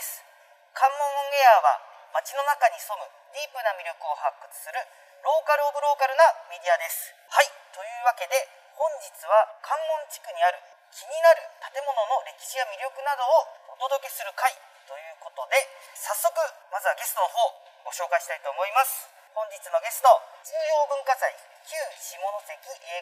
[0.00, 0.24] です。
[0.72, 1.76] 関門オンエアは
[2.16, 3.04] 街の中に潜む
[3.36, 4.80] ディープな魅力を発掘する
[5.20, 7.12] ローカルオブローカルなメディアです。
[7.28, 7.52] はい。
[7.76, 8.32] というわけで
[8.72, 14.48] 本日は関門地区にある気になる建物の歴史や魅力などをお届けする回
[14.88, 15.60] ということで
[15.92, 16.32] 早速
[16.72, 17.36] まずはゲストの方
[17.84, 19.04] ご紹介したいと思います。
[19.36, 20.08] 本日のゲスト
[20.48, 21.28] 重要文化財
[21.68, 22.24] 旧下関英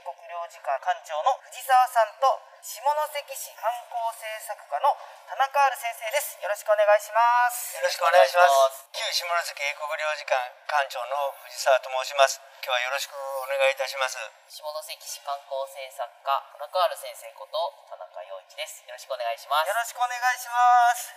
[0.03, 2.27] 国領事館館長の藤沢さんと
[2.59, 2.91] 下関
[3.31, 4.91] 市観光政策課の
[5.31, 6.35] 田中ある先生です。
[6.43, 7.23] よろしくお願いしま
[7.55, 7.79] す。
[7.79, 8.43] よろしくお願いしま
[8.75, 8.83] す。
[8.91, 10.35] 旧下関英国領事館
[10.67, 12.43] 館長の藤沢と申します。
[12.59, 14.19] 今日はよろしくお願いいたします。
[14.51, 17.55] 下関市観光政策課田中ある先生こと
[17.87, 18.83] 田中陽一です。
[18.83, 19.71] よろしくお願いします。
[19.71, 21.15] よろしくお願いします。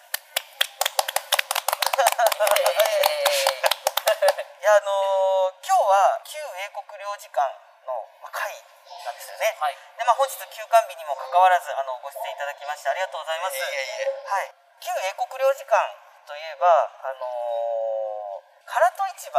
[4.62, 5.31] いやあのー
[5.62, 7.40] 今日は旧英国領事館
[7.86, 8.52] のまあ会
[9.06, 9.78] なんですよね、はい。
[9.98, 13.58] でまあ本日休館日にもかかわらずあのご出演いただきましてありがとうございます。
[13.62, 14.54] はい。
[14.82, 15.78] 旧英国領事館
[16.26, 16.66] といえば
[17.06, 18.22] あのー
[18.72, 19.36] 唐戸市場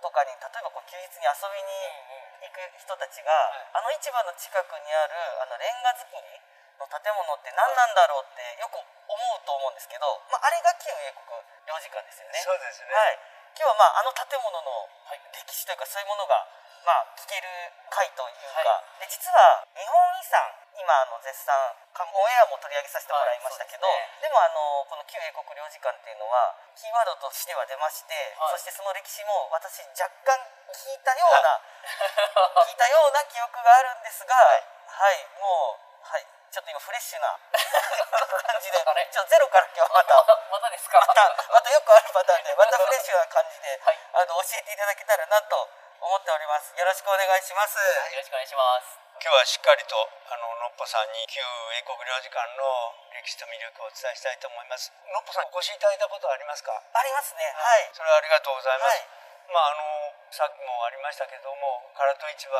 [0.00, 3.28] とかに例えばこう休日に遊びに行く人たちが、
[3.76, 5.12] あの市場の近くにある
[5.44, 6.40] あのレンガ造り
[6.80, 8.88] の建物って何なんだろうってよく思
[9.36, 11.28] うと思うんですけど、まあ、あれが旧英国
[11.68, 12.40] 領事館ですよね。
[12.40, 13.20] そうですね、はい、
[13.56, 14.88] 今日はまああの建物の
[15.32, 16.46] 歴史というかそういうものが
[16.84, 17.48] まあ聞ける
[17.92, 20.40] 回というか、はで実は日本遺産
[20.72, 21.52] 今あの絶賛
[22.00, 28.56] オンエアも取り上げさせてもらいましたけど、はいでもあのこの旧英国領事館っていうのはキーワードとしては出まして、はい。
[28.56, 30.36] そしてその歴史も私若干
[30.70, 31.60] 聞いたような
[32.68, 40.18] 聞いたような記憶があるんですがはい、もうはいちょっと今フレッシュな 感じであれちょっとゼロから今日はまた。
[40.50, 40.98] またですか？
[40.98, 43.98] またまたよくあるパターンで またフレッシュな感じで、はい。
[44.14, 45.68] あの教えていただけたらなと
[46.00, 46.74] 思っております。
[46.76, 48.98] よろしくお願いします、よろしくお願いします。
[49.22, 51.40] 今日はしっかりとあののっぽさんに旧
[51.74, 54.90] 英国領事館の歴史と魅力をお伝えしたいと思います。
[55.06, 56.72] のっぽさんお越しいただいたことはありますか？
[56.94, 57.52] ありますね。
[57.56, 57.90] はい。
[57.94, 59.08] それはありがとうございます、はい。
[59.48, 59.99] まああの
[60.30, 62.54] さっきもありましたけども唐戸市場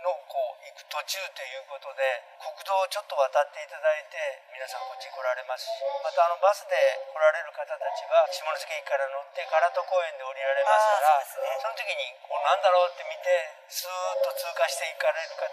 [0.00, 2.00] のこう行く途中ということで
[2.40, 4.16] 国道をちょっと渡っていただいて
[4.48, 5.68] 皆さんこっちに来られます。
[5.68, 5.68] し
[6.00, 6.72] またあのバスで
[7.12, 11.20] 来られる方たちは下関駅から乗って唐戸公園で降りられますから
[11.60, 13.28] その時にこうなんだろうって見て
[13.68, 15.52] スーッと通過していかれる方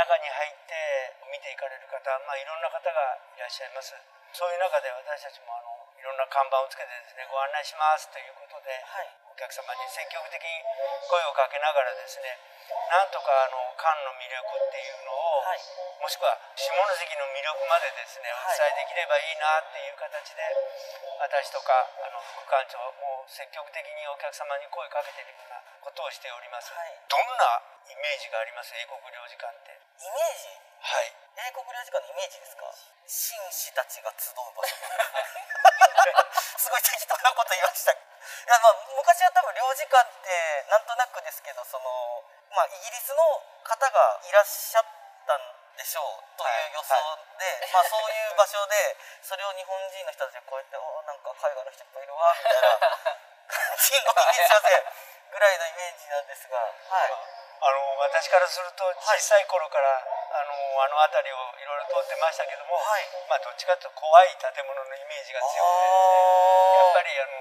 [0.00, 3.92] 中に入って見ていかれる方、まあ、いろんな方がいらっしゃいます。
[4.32, 9.10] そういう中で私たちもあのいろんな看板をつけてですねご案内しますということで、はい。
[9.28, 10.50] お客様に積極的に
[11.06, 12.34] 声をかけながらですね
[12.90, 15.62] なんとかあの館の魅力っていうのを、はい。
[16.02, 16.74] もしくは下関
[17.18, 18.58] の魅力までですねおはい。
[18.58, 20.42] 伝えできればいいなっていう形で、
[21.22, 21.70] 私とか
[22.02, 26.94] あの副館長も積極的にお客様に声かけているようなことをしております、はい。
[27.06, 28.74] どんなイメージがあります？
[28.74, 29.72] 英国領事館って。
[30.02, 30.50] イメージ？
[30.82, 31.14] はい。
[31.48, 32.68] 英国領事館のイメージですか？
[33.06, 34.76] 紳士たちが集う場所
[36.58, 37.92] すごい適当なこと言いました。
[37.92, 37.96] い
[38.46, 44.84] やまあ昔は多分領事館ってなんとなくですけどそのまあイギリスの方がいらっしゃっ
[45.26, 46.94] たんでしょうという予想
[47.38, 52.78] で、まあそういう場所でそれを日本人の人たちがこうやって「おなんか海外の人いっぱいいるわ」みたいな
[53.48, 54.84] 感じのイメージません
[55.30, 57.38] ぐらいのイメージなんですがはい。
[57.60, 63.08] あの私からすると小さい頃から、あのあの辺りをいろいろ通ってましたけども、はい。
[63.28, 66.78] まあどっちかというと怖い建物のイメージが強くてですね。
[66.78, 67.32] やっぱりあの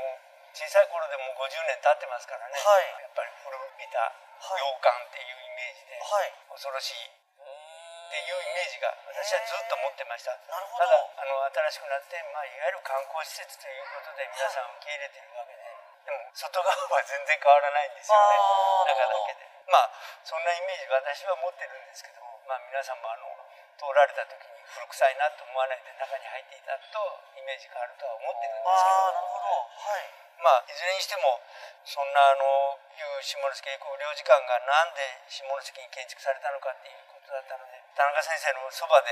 [0.56, 2.90] 小さい頃でも50年経ってますからね、はい。
[3.04, 4.62] やっぱり古びたはい。
[4.62, 6.34] 洋館っていうイメージで、はい。
[6.54, 10.32] 恐ろしいっていうイメージが私はずっと持ってました。
[10.48, 10.88] なるほど。
[10.88, 11.44] ただあの
[11.76, 15.68] 新しくなって、まあ、いわゆる観光施設ということで皆さん受け入れてるわけで
[16.08, 18.40] でも外側は全然変わらないんですよね。
[18.88, 19.92] 中だけでまあ
[20.24, 23.28] そんなイメージ私は持ってるんですけども、まあ、皆さんもあの
[23.76, 27.00] 通られた時に古臭いなと思わないで中に入っていただくと
[27.36, 28.96] イメージ変わるとは思ってるんですけど。
[28.96, 29.52] ああなるほど。
[29.84, 30.28] はい。
[30.40, 31.44] まあいずれにしても
[31.84, 39.12] そんなあの旧下関英国領事館がなんで下関に建築されたのかっていうことだったので 田中先生のそばで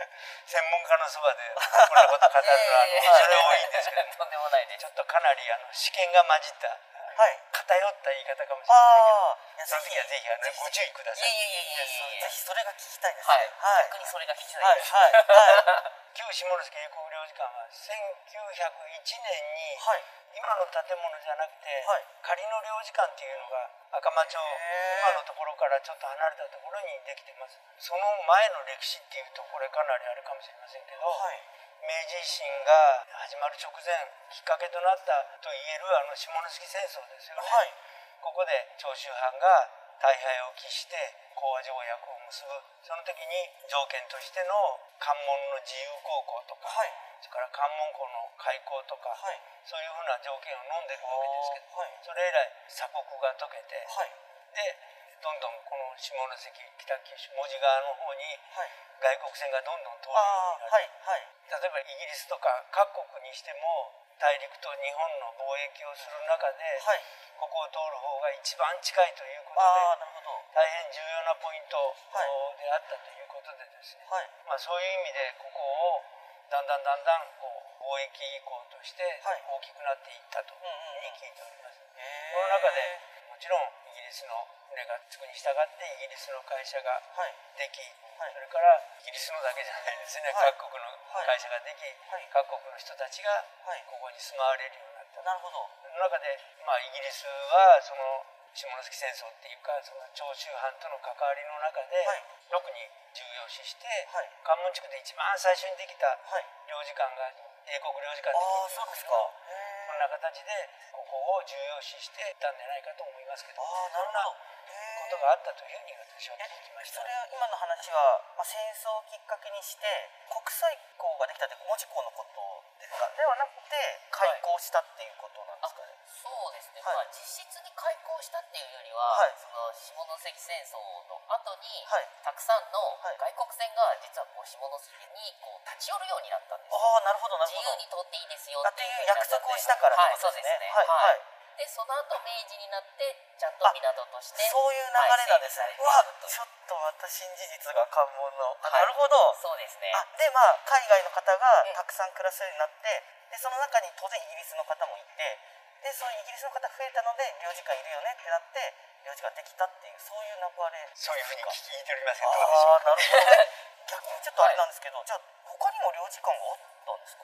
[0.48, 4.80] 専門家のそばで こんなこと語るのは非常に多いんですけどとんでもないです。
[4.80, 6.72] ちょっとかなりあの試験が混じった
[7.16, 7.38] はい。
[7.52, 9.66] 偏った言い方かもしれないけど。
[9.66, 11.30] その時はぜひあのご注意ください。
[11.30, 13.46] いぜひそれが聞きたいですはい。
[13.46, 13.84] ねはい。
[13.86, 14.92] 逆にそれが聞きたはいいです。
[14.92, 17.80] はいはい旧下関英国領事館は1901
[19.24, 20.04] 年にはい。
[20.34, 22.04] 今の建物じゃなくて、はい。
[22.22, 31.40] 仮の領事館っていうのが赤間町今のところからちょっと離れたところにできてますその前の歴史っていうとこれかなりあれかもしれませんけど、はい
[31.82, 33.90] 明治維新が始まる直前
[34.30, 37.74] きっかけとなったと言えるあの下関戦争ですよね、はい。
[38.22, 39.66] ここで長州藩が
[39.98, 40.94] 大敗を期して
[41.34, 42.54] 講和条約を結ぶ。
[42.86, 43.34] その時に
[43.66, 46.94] 条件としての関門の自由航行とか、はい。
[47.18, 49.42] それから関門港の開港とか、はい。
[49.66, 51.98] そういうふうな条件を飲んでるわけですけどはい。
[51.98, 54.14] それ以来鎖国が解けてはい。
[54.54, 54.78] で
[55.22, 58.26] どんどんこの下関北九州門司側の方に
[58.58, 58.70] はい。
[58.98, 61.22] 外国船がどんどん通るようになるはいはい。
[61.46, 67.02] 例えばイギリスとか各国にしても大陸と日本の貿易をする中で、はい。
[67.38, 70.42] ここを通る方が一番近いということでああなるほど。
[70.54, 74.26] 大変重要なポイントはいであったということでですね、はい。
[74.46, 76.02] まあ、そういう意味でここを
[76.50, 79.42] だんだんだんだんこう貿易港としてはい。
[79.46, 81.78] 大きくなっていったというふうに聞いております。
[81.78, 82.98] この中で
[83.30, 87.36] もちろんイギリスの船がつくに従ってイギリスの会社がはい。
[87.60, 87.84] でき、
[88.16, 88.32] はい。
[88.32, 90.56] それからイギリスのだけじゃないですね、はい。
[90.56, 92.24] 各国の会社ができ、はい。
[92.32, 93.84] 各国の人たちがはい。
[93.84, 95.20] ここに住まわれるようになった。
[95.22, 95.68] なるほど。
[95.84, 98.24] その中で、まあ、イギリスはその
[98.56, 102.24] 下関戦争っていうかその長州藩との関わりの中で、はい。
[102.48, 104.28] 特に重要視して、はい。
[104.40, 106.48] 関門地区で一番最初にできたはい。
[106.68, 107.28] 領事館が
[107.68, 109.12] 英国領事館ああでそうですか。
[109.12, 109.71] へえこん
[110.02, 110.50] な形で
[110.90, 113.62] ここを重要視していったんじゃないかと思いますけど。
[113.62, 114.42] ああなるほど。
[114.66, 119.84] へえことがあったというふうに私は聞きましたそれは今の話は、まあ、戦争をきっかけにして
[120.32, 122.40] 国際港ができたって門司港のこと
[122.80, 123.12] ですか？
[123.12, 123.76] ではなくて
[124.08, 126.96] 開港したっていうことなんですかね、そうですね、はい。
[126.96, 129.36] まあ実質に開港したっていうよりは、はい。
[129.36, 132.08] その下関戦争の後に、はい。
[132.24, 133.16] たくさんのはい。
[133.20, 134.64] 外国船が実はこう下関
[135.12, 136.80] にこう立ち寄るようになったんですよ。
[136.80, 137.70] ああなるほどなる自ほど。
[137.76, 140.72] 由に通っていいですよあっていう約束をしたからはいそうですね。
[140.72, 141.20] はい
[141.52, 143.04] はいでその後明治になって
[143.36, 148.56] ちゃんと港としてそういう流れなんですね、はいうわちょっとまた新事実が関門の。
[148.62, 148.80] あはい。
[148.80, 149.92] なるほど、そうですね。
[149.92, 152.88] あでまあ海外の方がうんたくさん暮らせるようになって
[153.28, 155.38] でその中に当然イギリスの方もいて
[155.82, 158.72] でそのイギリスの方増えたので領事館いるよねってなって
[159.04, 160.88] 領事館できたっていうそういう流れ。
[160.94, 162.80] そういうふうに聞いておりますけあどどうでしょうか。
[162.80, 167.22] あなるほど 逆にちょっとあれなんですけど、じゃあ他にも領事館があったんですか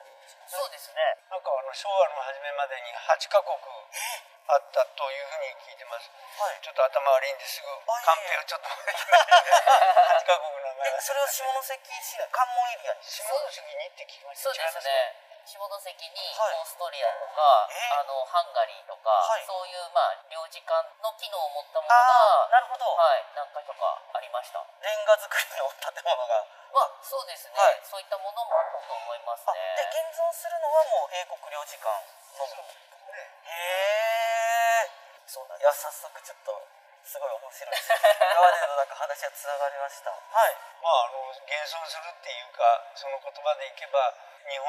[0.48, 3.58] そうですねなんかあの昭和の初めまでに8カ国
[4.48, 6.08] あったというふうに聞いてます。
[6.40, 6.56] はい。
[6.64, 14.48] ちょっと頭悪いんですぐあカンペをちょっと待ってください8カ国の名前それは下関市の関門エリアに下関にって聞きました。
[14.48, 16.60] そうですね下関にはい。
[16.60, 17.40] オーストリアとか、
[17.72, 19.48] えあのハンガリーとか、はい。
[19.48, 24.60] そういうまあ領事館の機能を持ったものがなるほど、はい何回とかありました。
[24.84, 26.44] レンガ造りの建物が。
[26.68, 27.80] まあそうですね、はい。
[27.80, 31.88] そういったものもあったと思いますあねで現存するのはもう英国領事館
[32.36, 32.60] のみ。
[33.48, 34.92] へえ
[35.24, 36.52] そうなんいや早速ちょっと
[37.04, 37.70] すごい面白い。
[37.70, 40.10] です今までのなんか話はつながりました。
[40.10, 40.54] はい。
[40.82, 42.62] まああの現存するっていうか
[42.94, 44.12] その言葉でいけば
[44.48, 44.68] 日本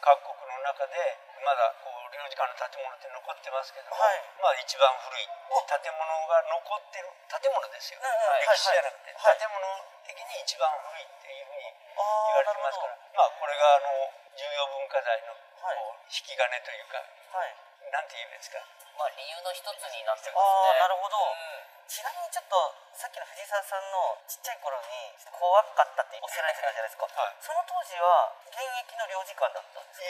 [0.00, 0.96] 各国の中で
[1.44, 4.20] まだこう領事館の建物って残ってますけども、はい。
[4.40, 7.08] まあ一番古い建物が残ってる。
[7.28, 8.08] 建物ですよ、うん。
[8.08, 9.32] うん歴史じゃなくて、はい。
[9.32, 9.58] はい建物
[10.04, 12.96] 的に一番古いっていうふうにあ言われてますから。
[13.16, 15.78] まあこれがあの重要文化財のこはい。
[15.78, 16.98] う引き金というか、
[17.32, 17.54] はい。
[17.90, 18.58] なんて言うんですか
[18.98, 20.36] まあ理由の一つになってますね。
[20.36, 21.88] ああなるほど、うん。
[21.88, 22.56] ちなみにちょっと
[22.94, 27.36] さっきの藤沢さんのちっちゃい頃に怖かったっておっしゃられてたじゃないですか、 はい。
[27.40, 30.06] その当時は現役の領事館だったんですか？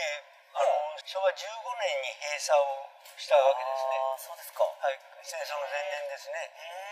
[0.55, 3.97] あの昭和15年に閉鎖をしたわけですね。
[3.99, 4.65] ああそうですか。
[4.65, 5.01] はい。
[5.23, 6.39] 戦争の前年ですね。
[6.39, 6.92] へえ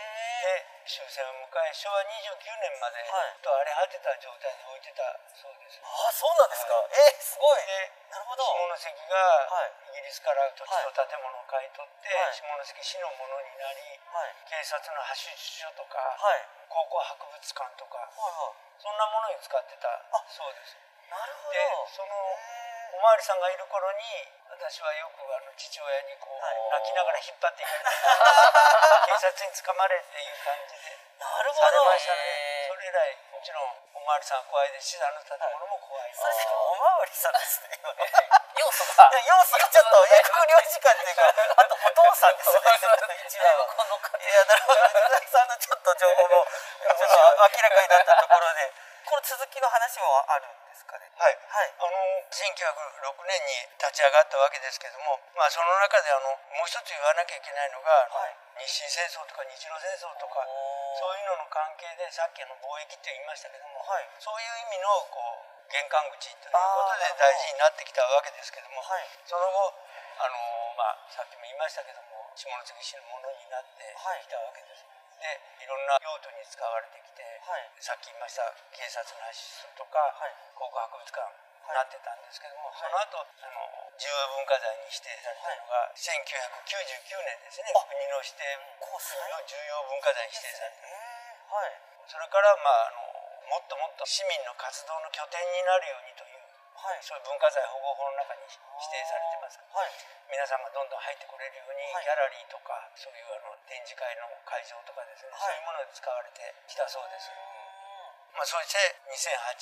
[0.91, 3.37] 終戦を迎え昭和29年まではい。
[3.39, 5.79] と荒れ果てた状態に置いてたそうです。
[5.79, 7.63] ああそうなんですか、えー、すごい。
[7.63, 8.43] でなるほど。
[8.75, 9.15] 下関が
[9.47, 9.71] はい。
[9.95, 12.33] イギリスから土地と建物を買い取って、はい。
[12.33, 14.35] 下関市のものになりはい。
[14.49, 16.43] 警察の派出所とか、はい。
[16.67, 18.51] 高校博物館とかはいは
[18.81, 19.87] そんなものに使ってた。
[20.27, 20.75] そうです。
[20.75, 21.55] いなるほど。
[21.55, 21.61] で
[21.93, 26.83] そのへおまわりさんがいる頃に私はよくあの父親にこう、はい。
[26.83, 27.87] 泣きながら引っ張っていかれて
[29.07, 32.67] 警察に捕まれっていう感じでーなるほされどましたね。
[32.67, 37.79] それ以来もちろんおまわりさんは怖いですしあの建物も怖いそれしかもおまわりさんですね。
[38.59, 39.09] 要素が。
[39.17, 42.59] 要素がちょっと英国領事館っていうかあとお父さんですね。
[43.25, 44.87] 一番いやなるほど。
[44.89, 46.45] 藤崎さんのちょっと情報も
[46.81, 48.30] ちょっと明らかになったと
[49.21, 51.05] 続きの話もあるんですかね？
[51.15, 51.37] はい。
[51.47, 51.73] はい。
[51.77, 51.97] あの
[52.33, 58.35] 1906年に立ち上がったわけですけども、まあ、その中であのもう一つ言わなきゃいけないのが、はい。
[58.65, 60.43] 日清戦争とか日露戦争とか
[60.99, 64.09] そういうのの関係でさっきの貿易って言いましたけども、はい。
[64.19, 69.07] そういう意味のこう玄関口ということで大事になってきたわけですけども、はい。
[69.25, 69.73] その後
[70.19, 70.35] あの、
[70.77, 74.83] まあ、さっきも言いましたけども下関市のものになってきたわけです。
[75.21, 77.69] でいろんな用途に使われてきて、はい。
[77.77, 80.33] さっき言いました警察の派出所とか、はい。
[80.57, 83.61] 考古博物館になってたんですけども、その後あの
[84.01, 88.43] 重要文化財に指定されたのが、1999年ですねあ国の指定
[88.81, 91.77] こう最の重要文化財に指定されてえーはい。
[92.09, 93.05] それから、まあ、あの
[93.51, 96.30] もっともっと市民の活動の拠点になるようにという
[96.81, 96.99] はい。
[97.05, 99.93] そういう文化財保護法の中に指定されてますからはい。
[100.33, 102.05] 皆さんがどんどん入ってこれるように、はい。
[102.05, 105.61] ギャラリーとかそういうあの展示会の会場とかですね、はい。
[105.61, 107.29] そういうもので使われてきたそうです、
[108.33, 108.81] まあ、そして
[109.13, 109.13] 2008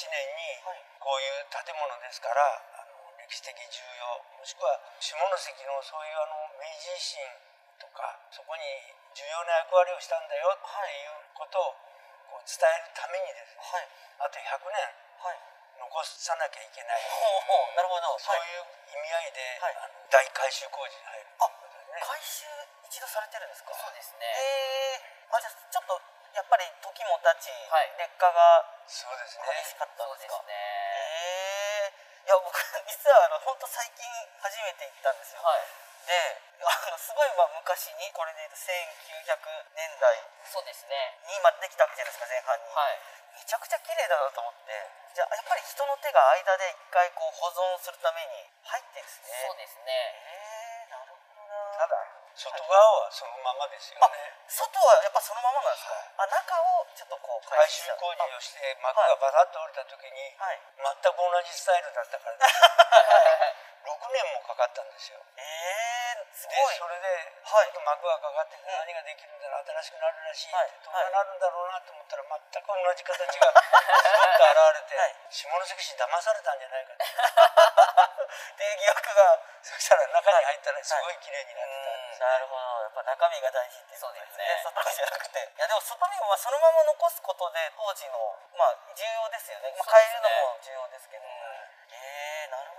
[0.07, 2.39] 年にはいこういう建物ですから
[2.79, 5.27] あの歴史的重要もしくは下関
[5.67, 7.19] のそういうあの明治維新
[7.79, 8.63] とかそこに
[9.15, 11.75] 重要な役割をしたんだよっていうことを
[12.31, 13.87] こう伝えるためにですねはい。
[14.19, 14.87] あと100年。
[15.19, 17.01] はい残さなきゃいけない。
[17.09, 18.19] ほうほうなるほど。
[18.19, 19.75] そうはいいう意味合いで、はい。
[19.77, 21.25] あの大改修工事に入る。
[21.39, 22.01] ということですね。
[22.05, 22.45] 回収
[22.85, 23.73] 一度されてるんですか？
[23.73, 24.25] そうですね。
[24.25, 26.01] ええあじゃあちょっと
[26.33, 27.91] やっぱり時も経ち、はい。
[27.97, 29.43] 劣化がそうですね。
[29.55, 30.35] 激しかったんですか？
[30.35, 30.53] そうですね。
[30.53, 32.53] ええいや僕
[32.85, 34.05] 実はあの本当最近
[34.41, 35.61] 初めて行ったんですよ、はい。
[36.05, 41.17] であのすごいまあ昔にこれで言うと1900年代そうですね。
[41.23, 43.01] に今できたわけじゃないですか前半に、はい
[43.33, 44.73] めちゃくちゃ綺麗だなと思って
[45.13, 49.47] じゃあやっぱり人の手が間で一回こう保存するために入ってるんですね。
[49.47, 50.85] そうですえね。
[50.85, 51.77] えなるほどな。
[51.77, 51.97] ただ
[52.35, 54.33] 外側はそのままですよね。
[54.47, 56.23] 外はやっぱそのままなんですか？
[56.23, 60.61] あ中をちょっとこう改修工事をして幕がバタッと降りた時にあはい。
[60.77, 62.45] 全く同じスタイルだったから、ね、
[63.83, 65.19] 6年もかかったんですよ。
[65.37, 65.88] ええ
[66.39, 66.79] すでごい。
[66.79, 67.75] それではい。
[67.75, 70.71] 幕がかかって何ができるんだろう新しくなるらしいって、はい。
[70.79, 73.67] どうなるんだろうなと思ったら全く同じ形がずっ
[74.39, 75.15] と現れて、はい。
[75.27, 77.07] 下関市騙されたんじゃないかとっ
[78.55, 78.63] て。
[78.71, 81.91] いう疑惑がそしたら中に入ったらすごい綺麗になってた。
[81.91, 82.07] ん。
[82.07, 82.83] です、なるほど。
[82.83, 84.63] やっぱ中身が大事っていうことですね。
[84.63, 85.39] 外見じゃなくて。
[85.43, 91.25] いやでも外見もまあそのまま残すことで当時のまあ重要ですよね、まあ、変えるのも重要ですけど。
[91.25, 92.08] ええなる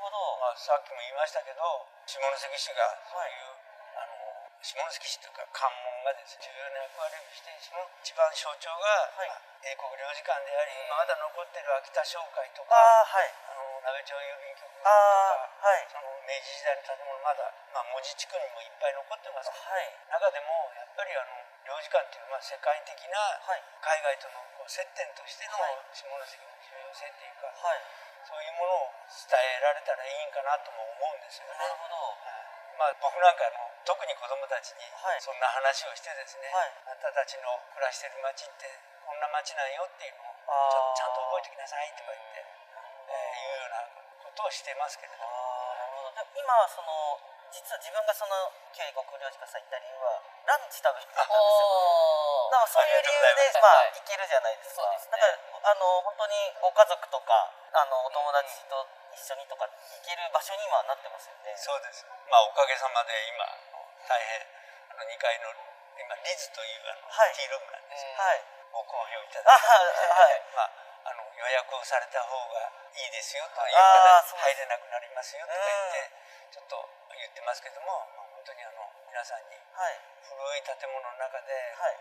[0.01, 1.61] ほどまあ、さっきも言いましたけど
[2.09, 3.53] 下関市がそういう、
[3.95, 4.17] あの
[4.65, 9.29] 下関市というか関門がですね重要な役割をしてその一番象徴が、はい。
[9.29, 13.29] まあ英国領事館であり、まだ残ってる秋田商会とかああはい。
[13.45, 15.85] あの鍋町郵便局とかああはい。
[15.93, 17.45] その明治時代の建物まだ、
[17.77, 19.93] まあ、門司地区にもいっぱい残ってますけどはい。
[20.09, 23.61] 中でもやっぱりあの領事館っていうのは世界的なはい。
[23.85, 25.77] 海外とのこう接点としてのはい。
[25.93, 27.85] 下関の重要性っていうか、はい
[28.27, 31.59] そういうものを伝えられたらいいんかなとも思うんですよね。
[31.59, 31.97] なるほど。
[32.79, 35.21] まあ、僕なんかあの特に子供たちにはい。
[35.21, 36.73] そんな話をしてですね、はい。
[36.89, 38.67] あんたたちの暮らしてる町って
[39.05, 40.33] こんな町なんよっていうのを
[40.97, 43.85] ちゃんと覚えてきなさいとか言って、えーいうような
[44.23, 45.29] ことをしてますけれども、
[45.77, 46.25] なるほど。
[46.33, 54.83] 今その実は自分がその旧国領事館さん行った理由はランチ食べに行ったんですよからそういう理由でまあはい行けるじゃないですか。
[54.83, 61.55] そうですねだからあの本当にご家族とかあのお友達と一緒にとか行ける場所に今なってますよね。
[61.57, 63.47] そうですまあおかげさまで今
[64.09, 64.43] 大変
[64.91, 65.55] あの2階の
[66.01, 68.43] 今リズというあの、はいティールームなんですよ、はい。
[68.73, 70.43] 僕も用意いたあだいてはい。
[70.57, 76.11] まあ、あの予約をされた方がいいですよという方入れなくなりますよとか言って
[76.51, 80.01] ちょっと言ってますけども、まあ、本当にあの皆さんにはい。
[80.25, 81.99] 古い建物の中で、はい。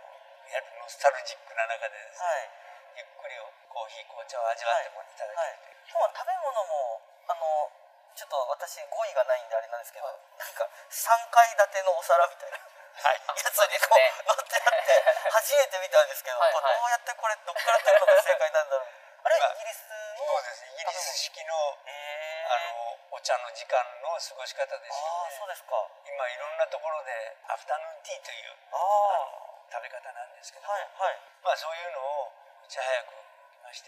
[0.49, 2.49] いわゆるノスタルジックな中でですね、はい。
[2.97, 3.37] ゆっくり
[3.69, 5.77] コーヒー紅茶を味わってもいただけはいるという、。
[5.85, 7.69] 今日は食べ物もあの
[8.17, 12.57] ちょっと私語彙がないんであれなんですけど、なんか3階建てのお皿みたいな。
[12.57, 13.21] はい。
[13.29, 16.53] やつにこう乗ってあって初めて見たんですけど、はい。
[16.53, 16.81] はい。
[16.81, 18.89] どうやってこれどっから取るのが正解なんだろう。
[19.21, 20.65] あれまあイギリスそのうです。
[20.65, 25.77] イギリス式のえー、あのお茶の時間の過ごし方ですよああねそうですか。
[25.77, 29.38] あ今いろんなところでアフタヌーンティーというあ
[29.79, 31.23] 食べ方なんですけども、はいはい。
[31.39, 33.87] まあそういうのをいち早く来まして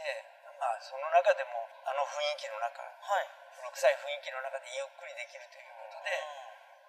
[0.55, 3.27] まあその中でもあの雰囲気の中はい。
[3.60, 6.15] 古臭い雰囲気の中でゆっくりできるということで、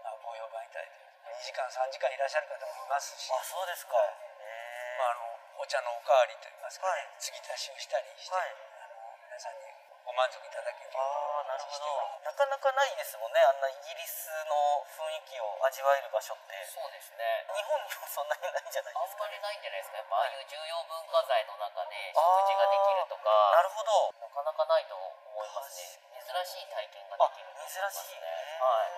[0.06, 1.02] まあ、ご評判いただいて
[1.34, 3.98] 2時間3時間いらっしゃる方もいますし、あそうですか。
[3.98, 7.18] まあ、あのお茶のおかわりといいますかね、はい。
[7.18, 8.54] 継ぎ足しをしたりして、はい。
[8.78, 9.71] あの皆さんに
[10.04, 11.86] ご満足いただけるああなるほど。
[12.24, 13.40] なかなかないですもんね。
[13.40, 16.64] あんなイギリスの雰囲気を味わえる場所って。
[16.66, 17.46] そうですね。
[17.54, 19.24] 日本にもそんなにないじゃないあですか。
[19.24, 19.96] んまりないんじゃないですか。
[19.98, 24.12] やっぱああいう重要文化財の中で食事ができるとかなるほど。
[24.20, 26.00] なかなかないと思いますね。
[26.22, 28.26] 珍しい体験があできると思い珍ますしいね。
[28.60, 28.90] はい。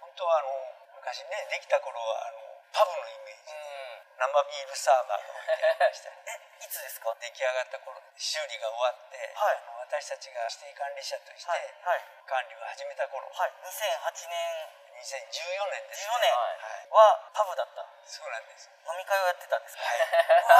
[0.00, 0.48] 本当はあの
[0.94, 2.38] 昔ねできた頃はあの
[2.72, 4.04] パブのイメージうん。
[4.14, 7.12] 生ビールサーバーが置いてありましたり えいつですか？
[7.18, 9.56] 出来上がった頃修理が終わって、はい。
[9.56, 12.02] あの私たちが指定管理者としてはいはい。
[12.26, 13.52] 管理を始めた頃、はい。
[13.62, 14.34] 2008年
[14.98, 17.86] 2014年です、14年はい、はパブだった。
[18.02, 18.66] そうなんです。
[18.82, 19.86] 飲み会をやってたんですか？
[19.86, 20.02] はい。
[20.02, 20.58] わ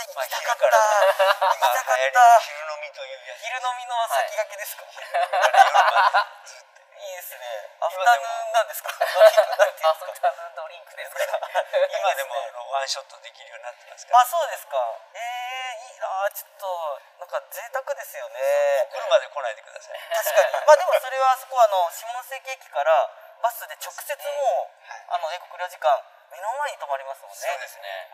[0.00, 0.64] 行まあきたかった。
[0.64, 0.80] 昼から。
[0.80, 2.24] 行き今たかった。
[2.24, 3.44] の昼飲みというやつ。
[3.44, 6.80] 昼飲みの先駆けですか、夜までずっと。
[7.00, 7.68] いいですね。
[7.80, 8.88] アフタヌーンなんですか？
[8.90, 11.20] アフタヌーンドリンクですか？
[11.92, 14.20] 今でもあのワンショットできるようになってますから。
[14.20, 14.76] あそうですか。
[15.14, 16.68] えー、いいなちょっと
[17.18, 18.36] なんか贅沢ですよね。
[18.92, 20.00] 車で来ないでください。
[20.12, 20.52] 確かに。
[20.68, 23.10] まあでもそれはあそこはあの下関駅から
[23.40, 27.36] バスで直接もうあの英国領事館目の前に止まりますもんね。
[27.36, 28.08] そうですね。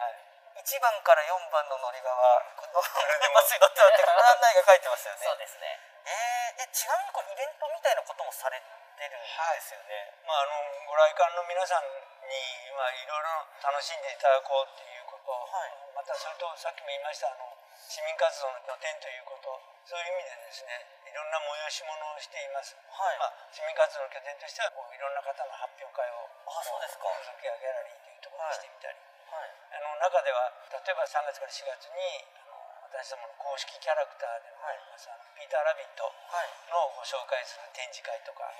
[0.57, 5.27] 1番から4番の乗り場はこのバスに乗ってもらって案内が書いてましたよね。
[5.27, 5.81] そうですね。
[6.07, 8.63] えー、えちなみにこれイベントみたいなこともされ
[8.97, 15.75] てるんですよね、まあ、あのご来館の皆さんに、まあ、いろいろ楽しんでいただこうっていうこと、はい。
[15.95, 19.53] またそれとさっきも言いましたあの市民活動の拠点ということ。
[19.87, 23.19] そういう意味でですねいろんな催し物をしています、はい。
[23.23, 27.07] まあ、市民活動の拠点としてはこういろんな方の発表会をあそうですか。
[27.23, 28.99] 風景やギャラリーというところにしてみたり、
[29.31, 29.79] はい。
[29.79, 32.03] あの中では例えば3月から4月に
[32.35, 32.59] あの
[32.91, 36.11] 私どもの公式キャラクターでもあります、あのピーター・ラビットは
[36.43, 36.51] い。
[36.67, 38.59] のご紹介する展示会とか、へ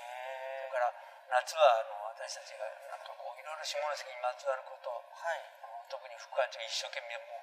[0.63, 0.95] それから
[1.43, 5.43] 夏はあの私たちがなんかこういろいろ下関にまつわることをはい。
[5.59, 7.36] あの特に副館長一生懸命もう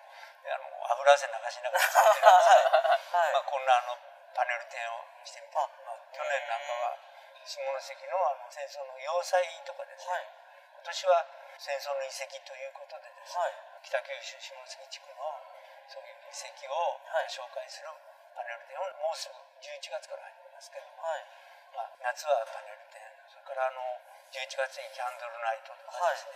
[0.50, 3.32] あの油汗流しながら作ってるんですけど、 はい。
[3.32, 3.96] まあ、こんなあの
[4.34, 6.98] パネル展をしてみたあまあ、去年なんかは
[7.44, 10.28] 下関のあの戦争の要塞とかですね、はい。
[10.74, 11.26] 今年は
[11.58, 13.54] 戦争の遺跡ということでですね、はい。
[13.82, 15.40] 北九州下関地区の
[15.88, 17.28] そういう遺跡をはい。
[17.28, 17.88] 紹介する
[18.34, 21.24] パネル展をもうすぐ11月から始めますけども、はい。
[21.72, 24.00] まあ、夏はパネル展それからあの
[24.32, 26.32] 11月にキャンドルナイトとかですね、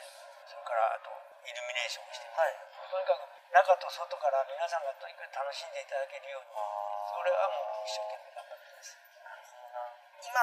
[0.46, 1.10] それからあと
[1.44, 2.54] イルミネーションをしてはい。
[2.90, 8.98] とにかく中と外から皆さんがとにかく楽しんでいただけるようにそれはもう一生懸命頑張ってます。
[10.20, 10.34] 今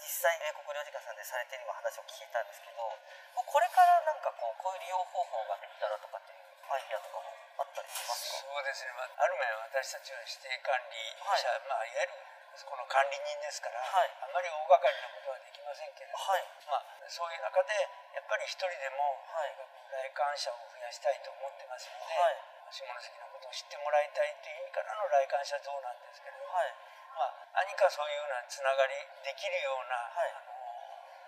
[0.00, 2.96] 実際英国領事館さんでされてる今話を聞いたんですけども
[3.40, 8.46] うこれからなんかこうこういう利用方法ができたらとかっていうアイディアとかもあったりしますか？
[8.46, 11.60] そうですね、まあ、ある面私たちは指定管理者、い。
[11.68, 14.08] まあ、いわゆるそこの管理人ですから、はい。
[14.24, 16.48] あまり大掛かりなことはできませんけれども、はい。
[16.64, 17.76] まあ、そういう中で
[18.16, 19.52] やっぱり一人でもはい。
[19.92, 22.40] 来館者を増やしたいと思ってますので、はい。
[22.72, 26.72] 下関のことを知ってもらいたいという意味からの来館者像なんですけれども、はい。
[27.12, 30.32] まあ、何かそういうようなつながりできるような、はい。
[30.32, 30.56] あの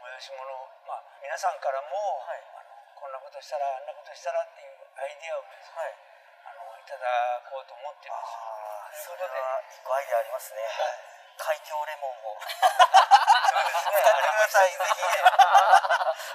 [0.09, 1.93] 催し物を、まあ、皆さんからも、
[2.25, 2.41] はい。
[2.57, 5.93] あのこんなことしたらあんなことしたらっていうアイデアをですね、はい。
[6.49, 7.05] あのいただ
[7.45, 9.05] こうと思ってます。
[9.05, 10.61] それは一個アイデアありますね
[11.39, 12.39] 海峡レモンを。
[13.49, 15.03] 使ってくださいぜひ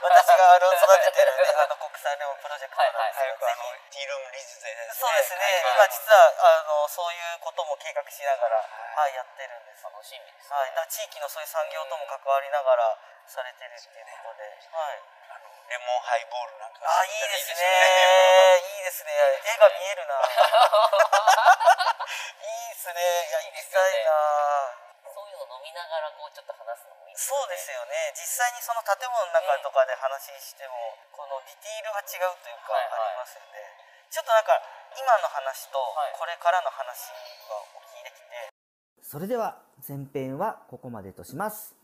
[0.04, 5.08] 私があの育ててるねあの国際レモンプロジェクトなんですけどぜひのティールームリーズでですね。
[5.08, 9.84] そうですね、今実はあのそういうことも計画しながら、はい、やってるんです。
[9.84, 15.00] 楽しみですねはい、だ地域のそういう産業とも関わりながらされてるっていうことで、はい。
[15.32, 17.64] あのレモンハイボールなんかあ、いいですね。
[18.76, 19.12] いいですね。
[19.48, 20.20] 絵が見えるな。
[20.20, 20.28] い
[22.68, 23.00] いですね。
[23.30, 24.93] いや、行きたいな。
[25.54, 28.10] 飲みながらこうちょっと話すのもいいですそうですよね。
[28.18, 30.74] 実際にその建物の中とかで話しても、
[31.14, 33.62] このディティールが違うというか、はいはいありますよね。
[34.10, 34.58] ちょっとなんか
[34.98, 37.14] 今の話とはいこれからの話
[37.46, 38.50] がお聞きできて、
[39.06, 41.78] それでは前編はここまでとします。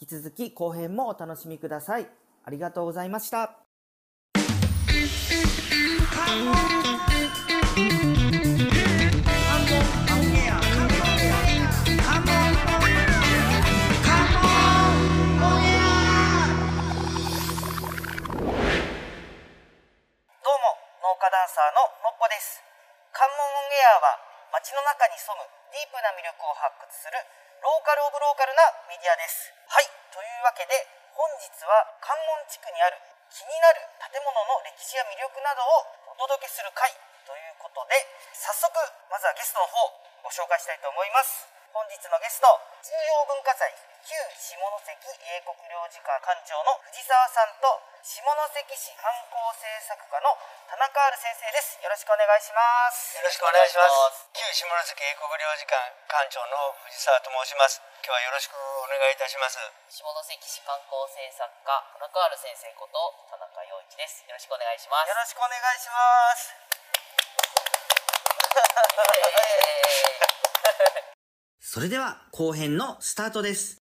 [0.00, 2.08] 引き続き後編もお楽しみください。
[2.44, 3.56] ありがとうございました。
[21.44, 22.64] ンサーののっぽです。
[23.12, 24.16] 関門オンエアは
[24.56, 25.44] 街の中に潜む
[25.76, 27.20] ディープな魅力を発掘する
[27.60, 29.52] ローカルオブローカルなメディアです。
[29.68, 29.84] はい。
[30.08, 30.72] というわけで
[31.12, 32.96] 本日は関門地区にある
[33.28, 36.88] 気になる建物の歴史や魅力などをお届けする回
[37.28, 37.98] ということで
[38.32, 38.72] 早速
[39.12, 39.76] まずはゲストの方
[40.24, 41.44] ご紹介したいと思います。
[41.76, 42.48] 本日のゲスト
[42.80, 43.68] 重要文化財
[44.06, 47.68] 旧下関英国領事館館長の藤沢さんと
[48.04, 48.28] 下関
[48.76, 50.28] 市観光政策課の
[50.68, 51.80] 田中ある先生です。
[51.80, 52.60] よろしくお願いしま
[52.92, 53.16] す。
[53.16, 54.28] よろしくお願いします。
[54.36, 55.72] 旧下関英国領事館
[56.04, 57.80] 館長の藤沢と申します。
[58.04, 59.56] 今日はよろしくお願いいたします。
[59.88, 63.00] 下関市観光政策課田中ある先生こと
[63.32, 64.20] 田中陽一です。
[64.28, 65.08] よろしくお願いします。
[65.08, 65.96] よろしくお願いしま
[66.36, 66.52] す。
[71.72, 73.83] それでは後編のスタートです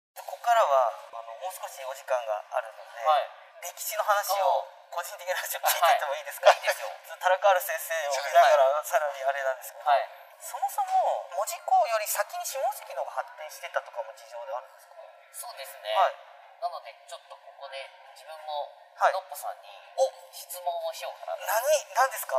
[3.84, 6.58] 史の話を個人的な話を聞いててもいいですか、はい。
[6.58, 6.88] いいですよ。
[7.19, 10.08] 田中ある先生を見ながらさらにあれなんですけど、はい。
[10.39, 14.96] そもそも門司港より先に下関の方が発展してたとかも事情であるんですか？
[15.34, 16.15] そうですね、はい。
[16.62, 19.13] なのでちょっとここで自分もはい。
[19.13, 20.06] のっぽさんにお。
[20.30, 21.63] 質問をしようかなと、何？
[21.96, 22.38] 何ですか？